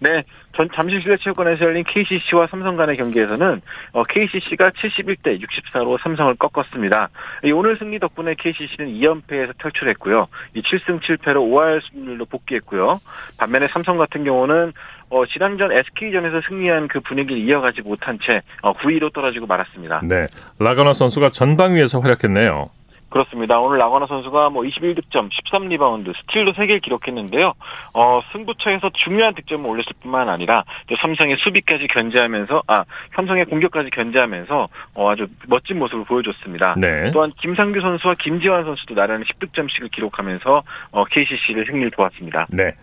[0.00, 0.22] 네,
[0.56, 3.60] 전 잠실실내체육관에서 열린 KCC와 삼성 간의 경기에서는
[3.92, 7.08] 어, KCC가 71대 64로 삼성을 꺾었습니다.
[7.44, 10.28] 이 오늘 승리 덕분에 KCC는 2연패에서 탈출했고요.
[10.54, 13.00] 이 7승 7패로 5할 승률로 복귀했고요.
[13.38, 14.72] 반면에 삼성 같은 경우는
[15.10, 20.02] 어, 지난전 SK전에서 승리한 그 분위기를 이어가지 못한 채 어, 9위로 떨어지고 말았습니다.
[20.04, 20.26] 네,
[20.58, 22.70] 라가나 선수가 전방 위에서 활약했네요.
[23.08, 23.58] 그렇습니다.
[23.58, 27.54] 오늘 라건아 선수가 뭐 21득점, 13리바운드, 스틸도 3개 기록했는데요.
[27.94, 30.64] 어, 승부처에서 중요한 득점을 올렸을 뿐만 아니라
[31.00, 32.84] 삼성의 수비까지 견제하면서 아,
[33.16, 36.76] 삼성의 공격까지 견제하면서 어, 아주 멋진 모습을 보여줬습니다.
[36.78, 37.10] 네.
[37.12, 42.46] 또한 김상규 선수와 김지완 선수도 나란히 10득점씩을 기록하면서 어, KCC를 승리를 도왔습니다.
[42.50, 42.74] 네.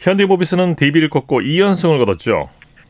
[0.00, 2.48] 현대모비스는 DB를 꺾고 2연승을 거뒀죠.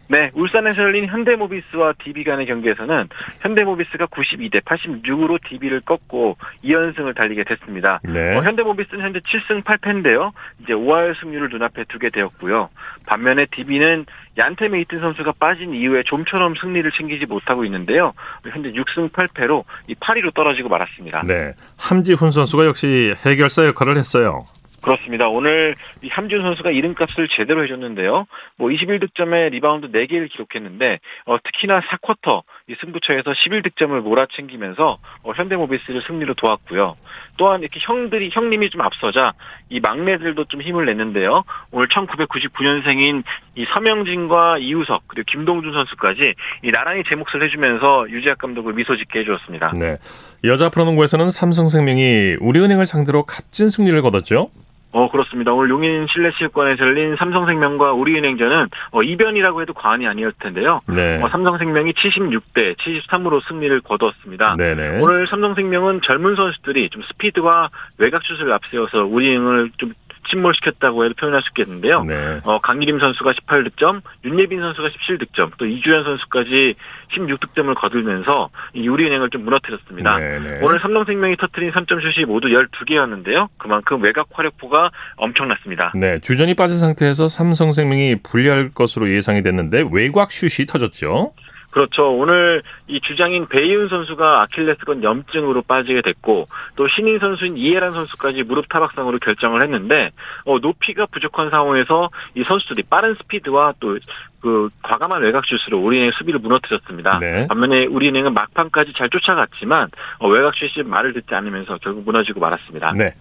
[0.09, 3.09] 네, 울산에서 열린 현대모비스와 DB 간의 경기에서는
[3.41, 8.01] 현대모비스가 92대 86으로 DB를 꺾고 2연승을 달리게 됐습니다.
[8.05, 8.37] 네.
[8.37, 10.33] 어, 현대모비스는 현재 7승 8패인데요.
[10.63, 12.69] 이제 5할 승률을 눈앞에 두게 되었고요.
[13.07, 14.07] 반면에 DB는
[14.39, 18.13] 얀테 메이튼 선수가 빠진 이후에 좀처럼 승리를 챙기지 못하고 있는데요.
[18.51, 21.23] 현재 6승 8패로 이 8위로 떨어지고 말았습니다.
[21.27, 24.47] 네, 함지훈 선수가 역시 해결사 역할을 했어요.
[24.83, 25.29] 그렇습니다.
[25.29, 28.27] 오늘 이 함준 선수가 이름값을 제대로 해줬는데요.
[28.57, 36.35] 뭐 21득점에 리바운드 4개를 기록했는데 어, 특히나 4쿼터 이 승부처에서 11득점을 몰아챙기면서 어, 현대모비스를 승리로
[36.35, 36.97] 도왔고요.
[37.37, 39.33] 또한 이렇게 형들이 형님이 좀 앞서자
[39.71, 41.45] 이 막내들도 좀 힘을 냈는데요.
[41.71, 43.23] 오늘 1999년생인
[43.55, 49.21] 이 서명진과 이우석 그리고 김동준 선수까지 이 나란히 제 몫을 해주면서 유재학 감독을 미소 짓게
[49.21, 49.73] 해주었습니다.
[49.79, 49.97] 네.
[50.45, 54.51] 여자 프로농구에서는 삼성생명이 우리은행을 상대로 값진 승리를 거뒀죠.
[54.93, 55.53] 어 그렇습니다.
[55.53, 60.83] 오늘 용인 실내체육관에서 열린 삼성생명과 우리은행전은 어, 이변이라고 해도 과언이 아니었을 텐데요.
[60.87, 61.21] 네.
[61.23, 64.57] 어, 삼성생명이 76대 73으로 승리를 거두었습니다.
[64.57, 65.01] 네네.
[65.01, 69.95] 오늘 삼성생명은 젊은 선수들이 좀 스피드와 외곽 슛을 앞세워서 우리은행을 좀
[70.29, 72.05] 침몰시켰다고 해도 표현할 수 있겠는데요.
[72.05, 72.41] 네.
[72.45, 76.75] 어, 강기림 선수가 18득점, 윤예빈 선수가 17득점, 또 이주현 선수까지
[77.15, 80.19] 16득점을 거두면서 우리은행을 좀 무너뜨렸습니다.
[80.19, 80.39] 네네.
[80.39, 80.59] 네.
[80.63, 83.49] 오늘 삼성생명이 터트린 3점슛이 모두 12개였는데요.
[83.59, 85.93] 그만큼 외곽 화력포가 엄청났습니다.
[85.95, 91.35] 네, 주전이 빠진 상태에서 삼성생명이 불리할 것으로 예상이 됐는데 외곽 슛이 터졌죠.
[91.73, 92.15] 그렇죠.
[92.15, 98.69] 오늘 이 주장인 배이훈 선수가 아킬레스건 염증으로 빠지게 됐고 또 신인 선수인 이해란 선수까지 무릎
[98.69, 100.11] 타박상으로 결정을 했는데
[100.45, 107.19] 어, 높이가 부족한 상황에서 이 선수들이 빠른 스피드와 또그 과감한 외곽 슛으로 우리은행 수비를 무너뜨렸습니다.
[107.21, 107.47] 네.
[107.49, 112.93] 반면에 우리은행은 막판까지 잘 쫓아갔지만 어, 외곽 슛이 말을 듣지 않으면서 결국 무너지고 말았습니다.
[112.93, 113.15] 네.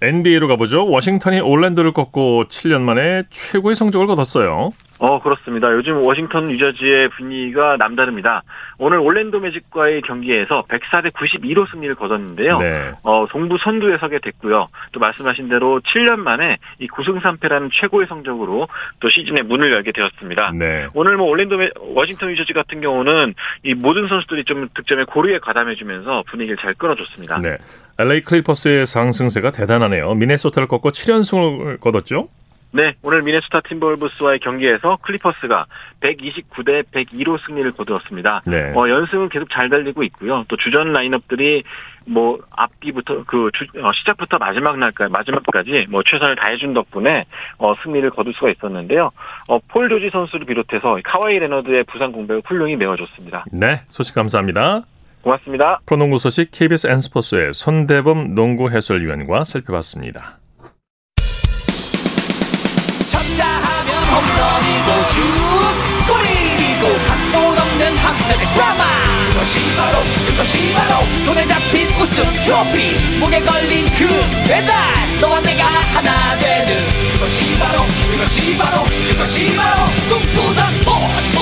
[0.00, 0.88] NBA로 가보죠.
[0.88, 4.72] 워싱턴이 올랜도를 꺾고 7년 만에 최고의 성적을 거뒀어요.
[5.00, 5.72] 어, 그렇습니다.
[5.72, 8.42] 요즘 워싱턴 유저지의 분위기가 남다릅니다.
[8.78, 12.58] 오늘 올랜도 매직과의 경기에서 104대 92로 승리를 거뒀는데요.
[12.58, 12.90] 네.
[13.04, 14.66] 어, 동부 선두에 서게 됐고요.
[14.92, 18.66] 또 말씀하신 대로 7년 만에 이 9승 3패라는 최고의 성적으로
[18.98, 20.52] 또 시즌의 문을 열게 되었습니다.
[20.54, 20.88] 네.
[20.94, 25.76] 오늘 뭐 올랜도 매, 워싱턴 유저지 같은 경우는 이 모든 선수들이 좀 득점에 고루에 가담해
[25.76, 27.38] 주면서 분위기를 잘 끌어줬습니다.
[27.38, 27.56] 네.
[27.98, 30.14] LA 클리퍼스의 상승세가 대단하네요.
[30.14, 32.28] 미네소타를 꺾고 7연승을 거뒀죠?
[32.70, 35.66] 네, 오늘 미네소타 팀버울브스와의 경기에서 클리퍼스가
[36.00, 38.42] 129대 102로 승리를 거두었습니다.
[38.46, 38.72] 네.
[38.76, 40.44] 어, 연승은 계속 잘 달리고 있고요.
[40.48, 41.64] 또 주전 라인업들이
[42.06, 47.24] 뭐 앞뒤부터 그 주, 어, 시작부터 마지막 날까지 마지막까지 뭐 최선을 다해준 덕분에
[47.56, 49.10] 어, 승리를 거둘 수가 있었는데요.
[49.48, 53.46] 어, 폴 조지 선수를 비롯해서 카와이 레너드의 부상 공백을 훌륭히 메워줬습니다.
[53.50, 54.84] 네, 소식 감사합니다.
[55.22, 55.80] 고맙습니다.
[55.86, 60.38] 프로농구 소식 KBS N스포츠의 손대범 농구 해설위원과 살펴봤습니다.
[63.06, 65.20] 쳤다 하면 홈런이고 슛
[66.08, 68.84] 골이고 각본 없는 한편의 드라마
[69.32, 74.06] 그것이 바로 그것이 바로 손에 잡힌 우승 트로피 목에 걸린 그
[74.46, 74.74] 배달
[75.20, 76.74] 너와 내가 하나 되는
[77.14, 81.38] 그것이 바로 그것이 바로 그것이 바로 꿈꾸던 스포츠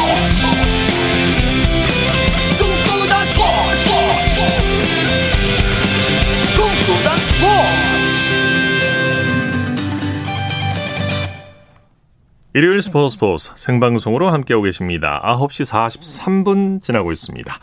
[12.56, 15.20] 일요일 스포츠 스포츠 생방송으로 함께하고 계십니다.
[15.22, 17.54] 9시 43분 지나고 있습니다.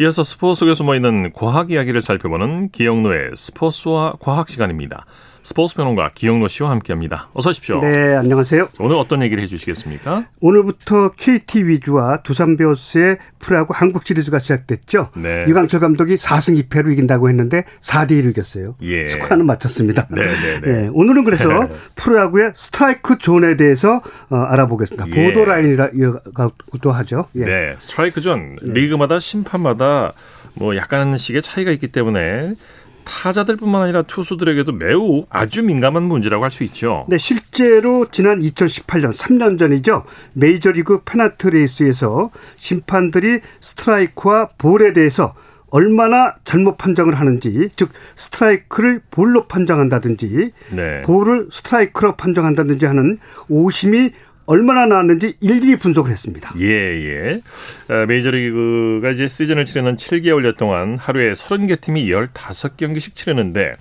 [0.00, 5.06] 이어서 스포츠 속에 숨어있는 과학 이야기를 살펴보는 기영노의 스포츠와 과학 시간입니다.
[5.42, 7.28] 스포츠 평론가 기영노 씨와 함께합니다.
[7.34, 7.80] 어서 오십시오.
[7.80, 8.68] 네, 안녕하세요.
[8.78, 10.26] 오늘 어떤 얘기를 해주시겠습니까?
[10.40, 15.10] 오늘부터 KT 위즈와 두산 베어스의 프로야구 한국 시리즈가 시작됐죠.
[15.16, 15.44] 네.
[15.48, 18.76] 이강철 감독이 4승 2패로 이긴다고 했는데 4대 1을 이겼어요.
[18.82, 19.04] 예.
[19.06, 20.06] 스코어는 맞췄습니다.
[20.10, 20.72] 네, 네, 네.
[20.72, 20.90] 네.
[20.92, 24.00] 오늘은 그래서 프로야구의 스트라이크 존에 대해서
[24.30, 25.06] 어, 알아보겠습니다.
[25.08, 25.10] 예.
[25.10, 27.26] 보도 라인이라고도 하죠.
[27.34, 27.44] 예.
[27.44, 28.72] 네, 스트라이크 존 예.
[28.72, 30.12] 리그마다 심판마다
[30.54, 32.54] 뭐 약간씩의 차이가 있기 때문에
[33.04, 37.06] 타자들뿐만 아니라 투수들에게도 매우 아주 민감한 문제라고 할 수 있죠.
[37.08, 40.04] 네, 실제로 지난 2018년 3년 전이죠.
[40.34, 45.34] 메이저리그 페넌트 레이스에서 심판들이 스트라이크와 볼에 대해서
[45.70, 51.00] 얼마나 잘못 판정을 하는지, 즉 스트라이크를 볼로 판정한다든지, 네.
[51.02, 54.10] 볼을 스트라이크로 판정한다든지 하는 오심이
[54.46, 56.52] 얼마나 나왔는지 일일이 분석을 했습니다.
[56.58, 57.40] 예, 예.
[57.88, 63.76] 어, 메이저리그가 이제 시즌을 치르는 7개월여 동안 하루에 30개 팀이 15경기씩 치르는데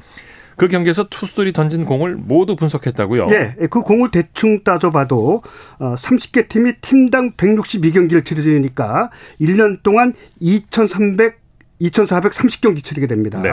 [0.58, 3.28] 그 경기에서 투수들이 던진 공을 모두 분석했다고요?
[3.28, 3.56] 네.
[3.70, 5.42] 그 공을 대충 따져봐도
[5.80, 11.40] 30개 어, 팀이 팀당 162경기를 치르니까 1년 동안 2,300,
[11.82, 13.42] 2,430경기 치르게 됩니다.
[13.42, 13.50] 네.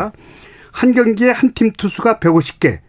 [0.72, 2.80] 한 경기에 한 팀 투수가 150개.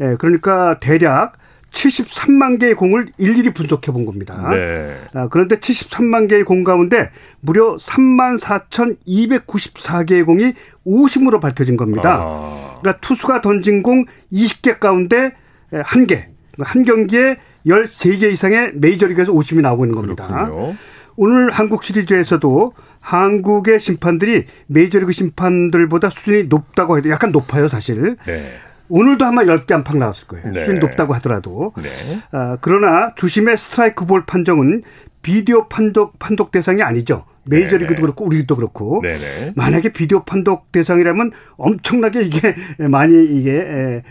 [0.00, 1.34] 예, 그러니까 대략
[1.72, 4.50] 73만 개의 공을 일일이 분석해 본 겁니다.
[4.50, 4.96] 네.
[5.14, 10.52] 아, 그런데 73만 개의 공 가운데 무려 3만 4,294개의 공이
[10.84, 12.20] 오심으로 밝혀진 겁니다.
[12.22, 12.78] 아.
[12.80, 15.32] 그러니까 투수가 던진 공 20개 가운데
[15.72, 20.26] 한 개, 한 경기에 13개 이상의 메이저리그에서 오심이 나오고 있는 겁니다.
[20.26, 20.76] 그렇군요.
[21.16, 28.16] 오늘 한국 시리즈에서도 한국의 심판들이 메이저리그 심판들보다 수준이 높다고 해도 약간 높아요, 사실.
[28.26, 28.52] 네.
[28.94, 30.52] 오늘도 아마 10개 안팎 나왔을 거예요.
[30.52, 30.60] 네.
[30.60, 31.72] 수준이 높다고 하더라도.
[31.78, 31.88] 네.
[32.30, 34.82] 아, 그러나 주심의 스트라이크 볼 판정은
[35.22, 37.24] 비디오 판독, 판독 대상이 아니죠.
[37.44, 38.00] 메이저리그도 네네.
[38.02, 39.54] 그렇고 우리도 그렇고 네네.
[39.56, 44.02] 만약에 비디오 판독 대상이라면 엄청나게 이게 많이 이게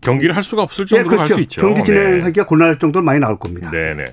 [0.00, 1.34] 경기를 할 수가 없을 정도로 네, 그렇죠.
[1.34, 1.60] 할수 있죠.
[1.60, 2.48] 경기 진행하기가 네.
[2.48, 3.70] 곤란할 정도로 많이 나올 겁니다.
[3.70, 4.04] 네네.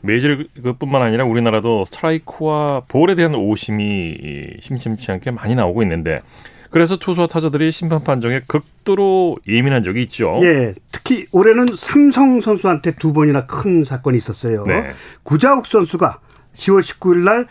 [0.00, 6.22] 메이저리그뿐만 아니라 우리나라도 스트라이크와 볼에 대한 오심이 심심치 않게 많이 나오고 있는데
[6.70, 10.40] 그래서 투수와 타자들이 심판 판정에 극도로 예민한 적이 있죠.
[10.42, 10.74] 예.
[10.92, 14.64] 특히 올해는 삼성 선수한테 두 번이나 큰 사건이 있었어요.
[14.66, 14.92] 네.
[15.22, 16.20] 구자욱 선수가
[16.54, 17.46] 10월 19일 날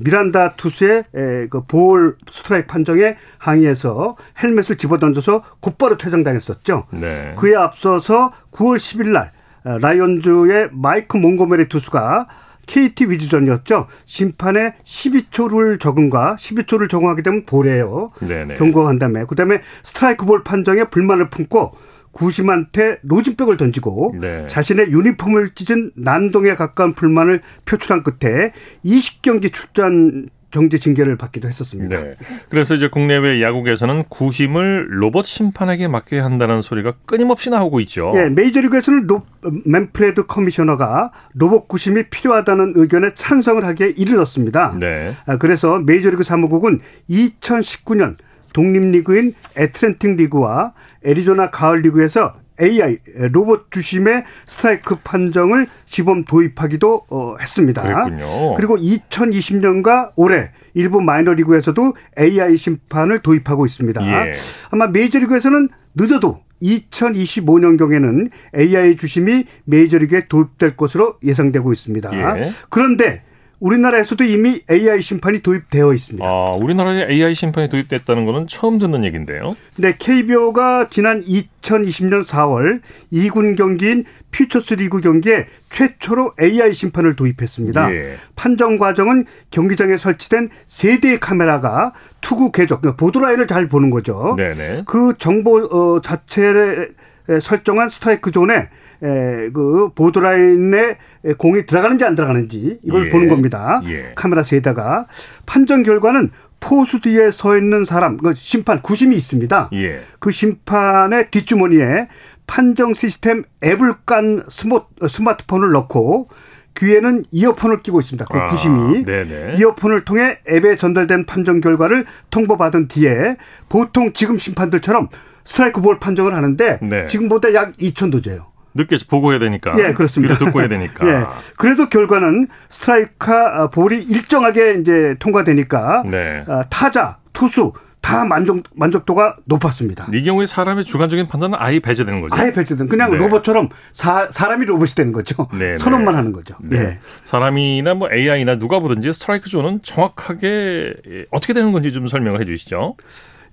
[0.00, 1.04] 미란다 투수의
[1.48, 6.86] 그볼 스트라이크 판정에 항의해서 헬멧을 집어던져서 곧바로 퇴장당했었죠.
[6.90, 7.34] 네.
[7.38, 12.26] 그에 앞서서 9월 10일 날 라이온즈의 마이크 몽고메리 투수가
[12.70, 13.88] KT 위즈전이었죠.
[14.04, 18.12] 심판에 12초를 적용과 12초를 적용하게 되면 볼이에요.
[18.20, 18.54] 네네.
[18.54, 21.72] 경고한 다음에 그다음에 스트라이크 볼 판정에 불만을 품고
[22.12, 24.46] 구심한테 로진백을 던지고 네.
[24.48, 28.52] 자신의 유니폼을 찢은 난동에 가까운 불만을 표출한 끝에
[28.84, 32.00] 20경기 출전 경제 징계를 받기도 했었습니다.
[32.02, 32.16] 네.
[32.48, 38.12] 그래서 이제 국내외 야구에서는 구심을 로봇 심판에게 맡겨야 한다는 소리가 끊임없이 나오고 있죠.
[38.14, 39.22] 네, 메이저리그에서는 로,
[39.64, 44.76] 맨프레드 커미셔너가 로봇 구심이 필요하다는 의견에 찬성을 하기에 이르렀습니다.
[44.78, 45.14] 네.
[45.26, 48.16] 아, 그래서 메이저리그 사무국은 2019년
[48.52, 50.72] 독립리그인 애틀랜틱 리그와
[51.04, 52.98] 애리조나 가을 리그에서 AI
[53.32, 57.82] 로봇 주심의 스트라이크 판정을 시범 도입하기도 어, 했습니다.
[57.82, 58.54] 그랬군요.
[58.54, 64.28] 그리고 2020년과 올해 일부 마이너리그에서도 AI 심판을 도입하고 있습니다.
[64.28, 64.32] 예.
[64.70, 72.38] 아마 메이저리그에서는 늦어도 2025년경에는 AI 주심이 메이저리그에 도입될 것으로 예상되고 있습니다.
[72.38, 72.50] 예.
[72.68, 73.22] 그런데
[73.60, 76.26] 우리나라에서도 이미 AI 심판이 도입되어 있습니다.
[76.26, 79.54] 아, 우리나라에 AI 심판이 도입됐다는 것은 처음 듣는 얘기인데요.
[79.76, 82.80] 네, KBO가 지난 2020년 4월
[83.12, 87.94] 2군 경기인 퓨처스 리그 경기에 최초로 AI 심판을 도입했습니다.
[87.94, 88.16] 예.
[88.34, 94.34] 판정 과정은 경기장에 설치된 세대의 카메라가 투구 궤적, 그러니까 보드라인을 잘 보는 거죠.
[94.36, 94.84] 네네.
[94.86, 96.94] 그 정보 어, 자체를
[97.40, 98.68] 설정한 스트라이크 존에 에,
[99.00, 100.96] 그 보드라인에
[101.38, 103.08] 공이 들어가는지 안 들어가는지 이걸 예.
[103.08, 103.80] 보는 겁니다.
[103.86, 104.12] 예.
[104.14, 105.06] 카메라 세다가
[105.46, 109.70] 판정 결과는 포수 뒤에 서 있는 사람, 그 심판 구심이 있습니다.
[109.72, 110.02] 예.
[110.18, 112.08] 그 심판의 뒷주머니에
[112.46, 116.28] 판정 시스템 앱을 깐 스모, 스마트폰을 넣고
[116.76, 118.26] 귀에는 이어폰을 끼고 있습니다.
[118.30, 119.56] 그 아, 구심이 네네.
[119.58, 123.36] 이어폰을 통해 앱에 전달된 판정 결과를 통보받은 뒤에
[123.68, 125.08] 보통 지금 심판들처럼
[125.44, 127.06] 스트라이크 볼 판정을 하는데 네.
[127.06, 128.49] 지금보다 약 2천 도제요.
[128.74, 129.74] 늦게 보고 해야 되니까.
[129.78, 130.36] 예, 그렇습니다.
[130.36, 131.06] 듣고 해야 되니까.
[131.08, 131.26] 예.
[131.56, 136.44] 그래도 결과는 스트라이크 아, 볼이 일정하게 이제 통과되니까 네.
[136.46, 140.08] 아, 타자, 투수 다 만족 만족도가 높았습니다.
[140.14, 142.34] 이 경우에 사람의 주관적인 판단은 아예 배제되는 거죠.
[142.34, 143.18] 아예 배제된 그냥 네.
[143.18, 145.48] 로봇처럼 사, 사람이 로봇이 되는 거죠.
[145.52, 145.76] 네, 네.
[145.76, 146.54] 선언만 하는 거죠.
[146.62, 146.78] 네.
[146.78, 146.98] 예.
[147.24, 150.94] 사람이나 뭐 AI나 누가 보든지 스트라이크 존은 정확하게
[151.30, 152.96] 어떻게 되는 건지 좀 설명을 해 주시죠.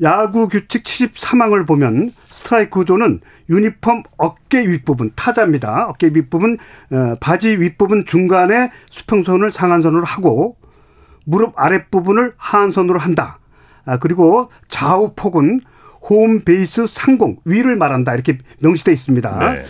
[0.01, 5.87] 야구 규칙 73항을 보면 스트라이크 존은 유니폼 어깨 윗부분 타자입니다.
[5.87, 6.57] 어깨 윗부분
[6.91, 10.55] 어, 바지 윗부분 중간에 수평선을 상한선으로 하고
[11.25, 13.39] 무릎 아랫부분을 하한선으로 한다.
[13.85, 15.61] 아, 그리고 좌우 폭은
[16.09, 19.53] 홈 베이스 상공 위를 말한다 이렇게 명시돼 있습니다.
[19.53, 19.63] 네.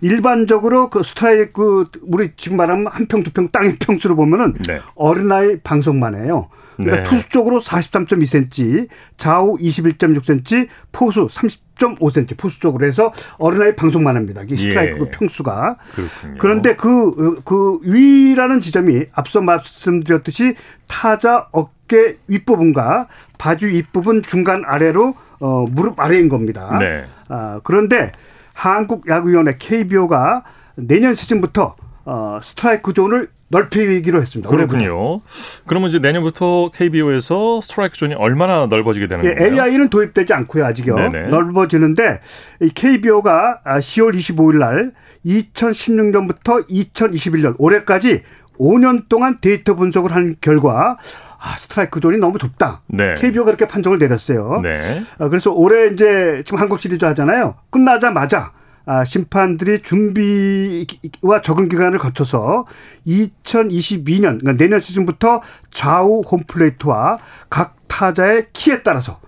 [0.00, 4.80] 일반적으로 그 스트라이크 우리 지금 말하면 한 평 두 평 땅의 평수를 보면은 네.
[4.94, 6.48] 어린아이 방석만 해요.
[6.76, 7.10] 그러니까 네.
[7.10, 14.42] 투수 쪽으로 43.2cm, 좌우 21.6cm, 포수 30.5cm 포수 쪽으로 해서 어린아이 방송만 합니다.
[14.42, 15.10] 이게 스트라이크 예.
[15.10, 15.76] 평수가.
[15.94, 16.34] 그렇군요.
[16.38, 20.54] 그런데 그, 그 위라는 지점이 앞서 말씀드렸듯이
[20.86, 23.08] 타자 어깨 윗부분과
[23.38, 26.76] 바지 윗부분 중간 아래로 어, 무릎 아래인 겁니다.
[26.78, 27.04] 네.
[27.28, 28.12] 아, 그런데
[28.54, 30.44] 한국야구위원회 KBO가
[30.76, 34.48] 내년 시즌부터 어, 스트라이크 존을 넓히기로 했습니다.
[34.48, 35.20] 그렇군요.
[35.66, 39.62] 그러면 이제 내년부터 KBO에서 스트라이크 존이 얼마나 넓어지게 되는 예, 건가요?
[39.62, 40.96] AI는 도입되지 않고요, 아직요.
[40.96, 41.28] 네네.
[41.28, 42.20] 넓어지는데
[42.62, 44.92] 이 KBO가 10월 25일 날
[45.26, 48.22] 2016년부터 2021년 올해까지
[48.58, 50.96] 5년 동안 데이터 분석을 한 결과
[51.38, 52.82] 아, 스트라이크 존이 너무 좁다.
[52.86, 53.14] 네.
[53.18, 54.60] KBO가 그렇게 판정을 내렸어요.
[54.62, 55.02] 네.
[55.18, 57.56] 아, 그래서 올해 이제 지금 한국 시리즈 하잖아요.
[57.70, 58.61] 끝나자마자 아,
[59.06, 62.66] 심판들이 준비와 적응 기간을 거쳐서
[63.06, 65.40] 2022년 그러니까 내년 시즌부터
[65.70, 67.18] 좌우 홈플레이트와
[67.48, 69.20] 각 타자의 키에 따라서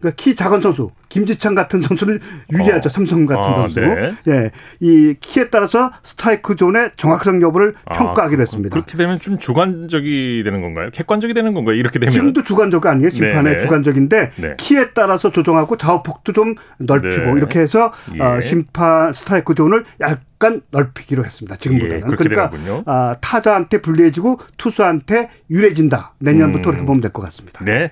[0.00, 2.20] 그러니까 키 작은 선수 김지찬 같은 선수를
[2.52, 2.86] 유리하죠.
[2.86, 2.90] 어.
[2.90, 3.80] 삼성 같은 아, 선수.
[3.80, 4.12] 네.
[4.28, 4.50] 예.
[4.80, 8.72] 이 키에 따라서 스트라이크 존의 정확성 여부를 아, 평가하기로 했습니다.
[8.72, 10.88] 그렇게 되면 좀 주관적이 되는 건가요?
[10.92, 11.74] 객관적이 되는 건가요?
[11.76, 13.10] 이렇게 되면 지금도 주관적 아니에요.
[13.10, 13.58] 심판의 네, 네.
[13.58, 14.54] 주관적인데 네.
[14.58, 17.32] 키에 따라서 조정하고 좌우폭도 좀 넓히고 네.
[17.36, 18.22] 이렇게 해서 예.
[18.22, 21.56] 어, 심판 스트라이크 존을 약간 넓히기로 했습니다.
[21.56, 21.96] 지금보다는.
[21.96, 22.50] 예, 그러니까
[22.86, 26.14] 아, 타자한테 불리해지고 투수한테 유리해진다.
[26.20, 26.72] 내년부터 음.
[26.72, 27.64] 그렇게 보면 될 것 같습니다.
[27.64, 27.90] 네.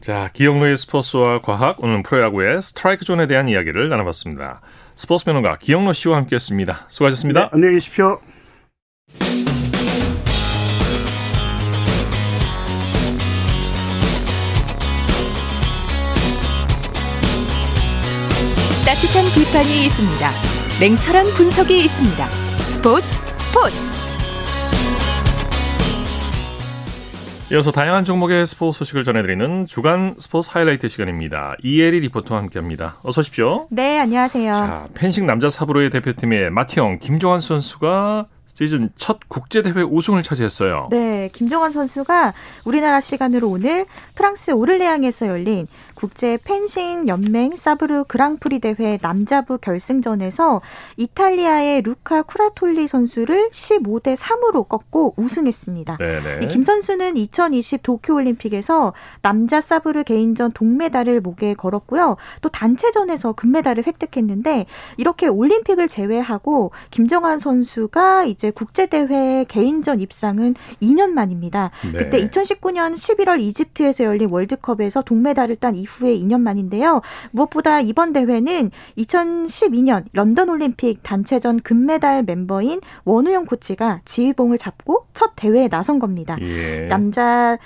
[0.00, 4.60] 자, 기영로의 스포츠와 과학, 오늘 프로야구의 스트라이크 존에 대한 이야기를 나눠봤습니다.
[4.96, 6.86] 스포츠 변호가 기영로 씨와 함께했습니다.
[6.88, 7.40] 수고하셨습니다.
[7.40, 8.20] 네, 안녕히 계십시오.
[18.84, 20.30] 따뜻한 비판이 있습니다.
[20.80, 22.30] 냉철한 분석이 있습니다.
[22.30, 23.06] 스포츠
[23.40, 23.93] 스포츠.
[27.52, 31.56] 이어서 다양한 종목의 스포츠 소식을 전해드리는 주간 스포츠 하이라이트 시간입니다.
[31.62, 32.96] 이혜리 리포터와 함께합니다.
[33.02, 33.66] 어서 오십시오.
[33.70, 34.54] 네, 안녕하세요.
[34.54, 40.88] 자, 펜싱 남자 사브로의 대표팀의 마티형 김종환 선수가 시즌 첫 국제대회 우승을 차지했어요.
[40.90, 42.32] 네, 김종환 선수가
[42.64, 50.60] 우리나라 시간으로 오늘 프랑스 오를레앙에서 열린 국제 펜싱 연맹 사브르 그랑프리 대회 남자부 결승전에서
[50.96, 55.98] 이탈리아의 루카 쿠라톨리 선수를 15대 3으로 꺾고 우승했습니다.
[56.42, 62.16] 이김 선수는 2020 도쿄올림픽에서 남자 사브르 개인전 동메달을 목에 걸었고요.
[62.40, 71.70] 또 단체전에서 금메달을 획득했는데 이렇게 올림픽을 제외하고 김정환 선수가 이제 국제대회 개인전 입상은 2년 만입니다.
[71.92, 71.98] 네.
[71.98, 77.02] 그때 2019년 11월 이집트에서 열린 월드컵에서 동메달을 딴 이후에 2년 만인데요.
[77.30, 85.68] 무엇보다 이번 대회는 2012년 런던 올림픽 단체전 금메달 멤버인 원우영 코치가 지휘봉을 잡고 첫 대회에
[85.68, 86.36] 나선 겁니다.
[86.40, 86.86] 예.
[86.88, 87.58] 남자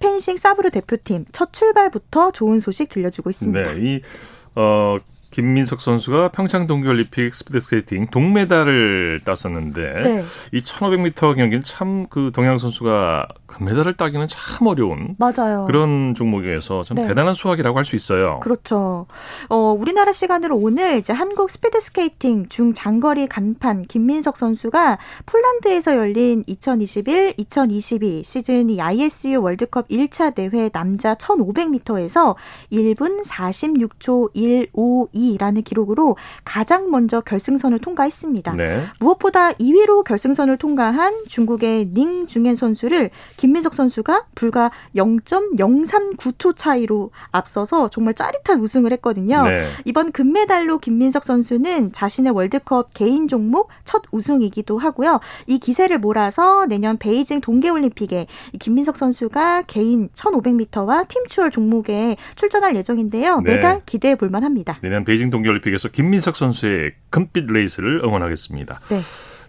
[0.00, 3.72] 펜싱 사브르 대표팀 첫 출발부터 좋은 소식 들려주고 있습니다.
[3.72, 4.00] 네, 이
[4.54, 4.98] 어,
[5.36, 10.24] 김민석 선수가 평창 동계올림픽 스피드 스케이팅 동메달을 땄었는데 네.
[10.52, 15.64] 이 1500m 경기는 참 그 동양 선수가 금메달을 따기는 참 어려운 맞아요.
[15.66, 17.06] 그런 종목에서 참 네.
[17.06, 18.40] 대단한 수확이라고 할 수 있어요.
[18.40, 19.06] 그렇죠.
[19.48, 26.42] 어, 우리나라 시간으로 오늘 이제 한국 스피드 스케이팅 중 장거리 간판 김민석 선수가 폴란드에서 열린
[26.44, 32.34] 2021-2022 시즌 이 ISU 월드컵 1차 대회 남자 1500m에서
[32.72, 38.52] 1분 46초 152 라는 기록으로 가장 먼저 결승선을 통과했습니다.
[38.54, 38.82] 네.
[39.00, 48.14] 무엇보다 2위로 결승선을 통과한 중국의 닝 중옌 선수를 김민석 선수가 불과 0.039초 차이로 앞서서 정말
[48.14, 49.42] 짜릿한 우승을 했거든요.
[49.42, 49.66] 네.
[49.84, 55.20] 이번 금메달로 김민석 선수는 자신의 월드컵 개인 종목 첫 우승이기도 하고요.
[55.46, 58.26] 이 기세를 몰아서 내년 베이징 동계올림픽에
[58.58, 63.40] 김민석 선수가 개인 1500m와 팀 추월 종목에 출전할 예정인데요.
[63.40, 63.56] 네.
[63.56, 64.78] 메달 기대해 볼 만합니다.
[64.82, 68.80] 내년 베이징 동계올림픽에서 김민석 선수의 금빛 레이스를 응원하겠습니다.
[68.90, 69.00] 네.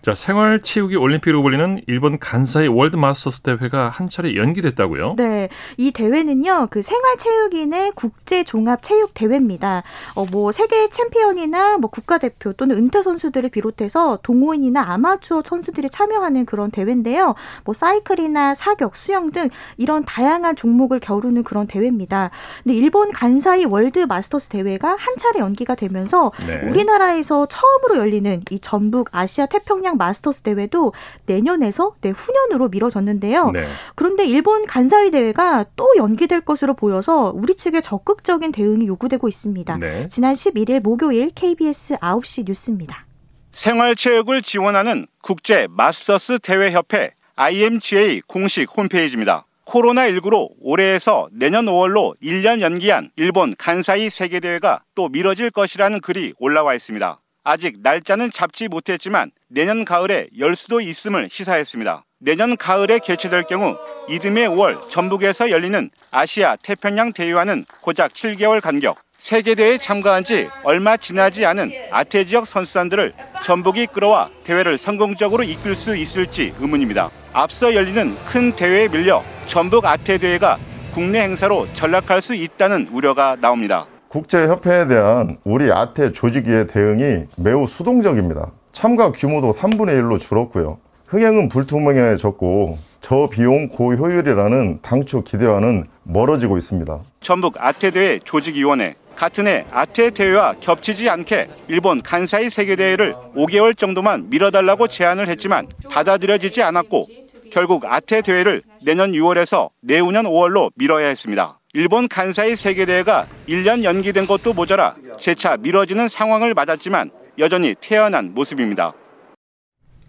[0.02, 5.16] 자, 생활 체육의 올림픽으로 불리는 일본 간사이 월드 마스터스 대회가 한 차례 연기됐다고요?
[5.18, 5.50] 네.
[5.78, 9.84] 이 대회는요, 그 생활 체육인의 국제 종합 체육 대회입니다.
[10.16, 16.72] 어, 뭐, 세계 챔피언이나 뭐 국가대표 또는 은퇴 선수들을 비롯해서 동호인이나 아마추어 선수들이 참여하는 그런
[16.72, 17.36] 대회인데요.
[17.64, 22.30] 뭐, 사이클이나 사격, 수영 등 이런 다양한 종목을 겨루는 그런 대회입니다.
[22.64, 26.62] 근데 일본 간사이 월드 마스터스 대회가 한 차례 연기가 되면서 네.
[26.68, 30.94] 우리나라에서 처음으로 열리는 이 전북 아시아 태평양 마스터스 대회도
[31.26, 33.52] 내년에서 내후년으로 미뤄졌는데요.
[33.52, 33.68] 네.
[33.96, 39.78] 그런데 일본 간사이 대회가 또 연기될 것으로 보여서 우리 측의 적극적인 대응이 요구되고 있습니다.
[39.78, 40.08] 네.
[40.10, 43.06] 지난 11일 목요일 KBS 9시 뉴스입니다.
[43.52, 49.46] 생활체육을 지원하는 국제 마스터스 대회협회 IMGA 공식 홈페이지입니다.
[49.66, 57.20] 코로나19로 올해에서 내년 5월로 1년 연기한 일본 간사이 세계대회가 또 미뤄질 것이라는 글이 올라와 있습니다.
[57.50, 62.04] 아직 날짜는 잡지 못했지만 내년 가을에 열 수도 있음을 시사했습니다.
[62.20, 63.78] 내년 가을에 개최될 경우
[64.10, 69.00] 이듬해 5월 전북에서 열리는 아시아 태평양 대회와는 고작 7개월 간격.
[69.18, 73.14] 세계대회에 참가한 지 얼마 지나지 않은 아태 지역 선수단들을
[73.46, 77.10] 전북이 끌어와 대회를 성공적으로 이끌 수 있을지 의문입니다.
[77.32, 80.60] 앞서 열리는 큰 대회에 밀려 전북 아태 대회가
[80.92, 83.88] 국내 행사로 전락할 수 있다는 우려가 나옵니다.
[84.10, 88.52] 국제협회에 대한 우리 아태 조직위의 대응이 매우 수동적입니다.
[88.72, 90.78] 참가 규모도 3분의 1로 줄었고요.
[91.08, 97.00] 흥행은 불투명해졌고 저비용 고효율이라는 당초 기대와는 멀어지고 있습니다.
[97.22, 104.88] 전북 아태대회 조직위원회 같은 해 아테 대회와 겹치지 않게 일본 간사이 세계대회를 5개월 정도만 미뤄달라고
[104.88, 107.08] 제안을 했지만 받아들여지지 않았고
[107.52, 111.60] 결국 아테 대회를 내년 6월에서 내후년 5월로 미뤄야 했습니다.
[111.78, 118.94] 일본 간사이 세계대회가 1년 연기된 것도 모자라 재차 미뤄지는 상황을 맞았지만 여전히 태연한 모습입니다.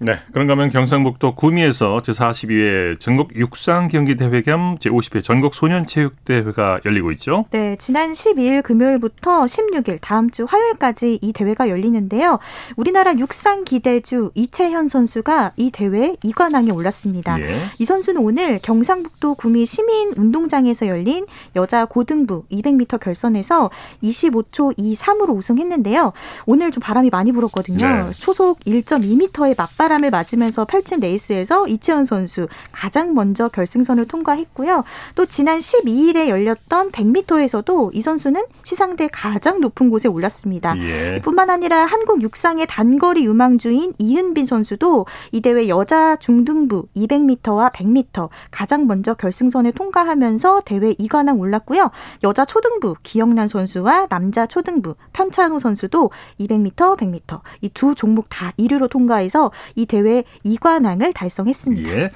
[0.01, 6.24] 네, 그런가 하면 경상북도 구미에서 제42회 전국 육상 경기 대회 겸 제50회 전국 소년 체육
[6.24, 7.46] 대회가 열리고 있죠.
[7.51, 12.38] 네, 지난 12일 금요일부터 16일 다음 주 화요일까지 이 대회가 열리는데요.
[12.76, 17.40] 우리나라 육상 기대주 이채현 선수가 이 대회 2관왕에 올랐습니다.
[17.40, 17.59] 예.
[17.80, 21.26] 이 선수는 오늘 경상북도 구미 시민 운동장에서 열린
[21.57, 23.70] 여자 고등부 200m 결선에서
[24.05, 26.12] 25초 23으로 우승했는데요.
[26.46, 27.78] 오늘 좀 바람이 많이 불었거든요.
[27.78, 28.12] 네.
[28.12, 34.84] 초속 1.2m의 맞바 바람을 맞으면서 펼친 레이스에서 이채원 선수 가장 먼저 결승선을 통과했고요.
[35.14, 40.76] 또 지난 12일에 열렸던 100m에서도 이 선수는 시상대 가장 높은 곳에 올랐습니다.
[40.78, 41.20] 예.
[41.22, 48.86] 뿐만 아니라 한국 육상의 단거리 유망주인 이은빈 선수도 이 대회 여자 중등부 200m와 100m 가장
[48.86, 51.91] 먼저 결승선을 통과하면서 대회 2관왕 올랐고요.
[52.24, 56.11] 여자 초등부 기영란 선수와 남자 초등부 편찬호 선수도
[56.41, 61.89] 200m, 100m 이 두 종목 다 1위로 통과해서 이 대회 2관왕을 달성했습니다.
[61.91, 62.11] 예.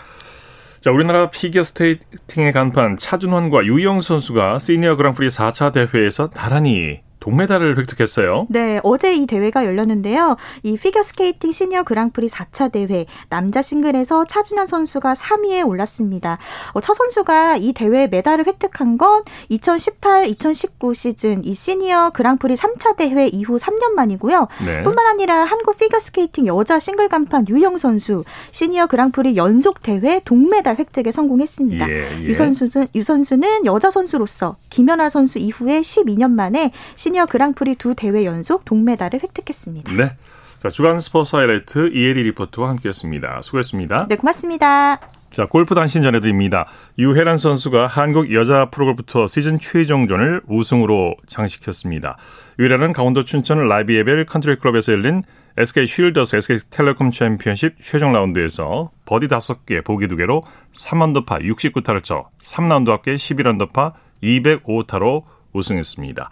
[0.81, 8.49] 자, 우리나라 피겨 스케이팅의 간판 차준환과 유영 선수가 시니어 그랑프리 4차 대회에서 나란히 동메달을 획득했어요.
[8.51, 10.37] 네, 어제 이 대회가 열렸는데요.
[10.65, 16.39] 이 피겨스케이팅 시니어 그랑프리 4차 대회 남자 싱글에서 차준환 선수가 3위에 올랐습니다.
[16.73, 23.29] 어, 차 선수가 이 대회 메달을 획득한 건 2018-2019 시즌 이 시니어 그랑프리 3차 대회
[23.29, 24.49] 이후 3년 만이고요.
[24.67, 24.83] 네.
[24.83, 31.13] 뿐만 아니라 한국 피겨스케이팅 여자 싱글 간판 유영 선수 시니어 그랑프리 연속 대회 동메달 획득에
[31.13, 31.89] 성공했습니다.
[31.89, 32.25] 예, 예.
[32.25, 37.95] 유 선수는 유 선수는 여자 선수로서 김연아 선수 이후에 12년 만에 시 시니어 그랑프리 두
[37.95, 39.93] 대회 연속 동메달을 획득했습니다.
[39.93, 40.17] 네.
[40.59, 43.43] 자, 주간 스포츠 하이라이트 이혜리 리포터와 함께했습니다.
[43.43, 44.07] 수고했습니다.
[44.09, 44.99] 네, 고맙습니다.
[45.33, 46.67] 자, 골프 단신 전해드립니다.
[46.99, 52.17] 유해란 선수가 한국 여자 프로골프투어 시즌 최종전을 우승으로 장식했습니다.
[52.59, 55.23] 유해란은 강원도 춘천 라비에벨 컨트리클럽에서 열린
[55.59, 60.43] SK 쉴더스 SK텔레콤 챔피언십 최종 라운드에서 버디 5개, 보기 2개로
[60.73, 63.93] 3언더파 69타를 쳐 3라운드 합계 11언더파
[64.23, 66.31] 205타로 우승했습니다.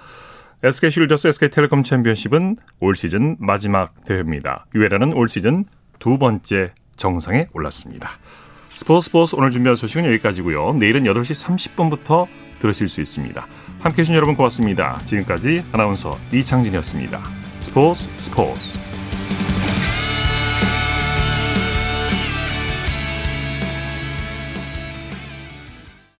[0.62, 4.66] SK 쉴더스 SK텔레콤 챔피언십은 올 시즌 마지막 대회입니다.
[4.74, 5.64] 유에라는 올 시즌
[5.98, 8.11] 두 번째 정상에 올랐습니다.
[8.68, 10.74] 스포츠 스포츠 오늘 준비한 소식은 여기까지고요.
[10.74, 12.26] 내일은 8시 30분부터
[12.58, 13.46] 들으실 수 있습니다.
[13.80, 14.98] 함께해 주신 여러분 고맙습니다.
[15.06, 17.20] 지금까지 아나운서 이창진이었습니다.
[17.61, 18.78] 스포츠 스포츠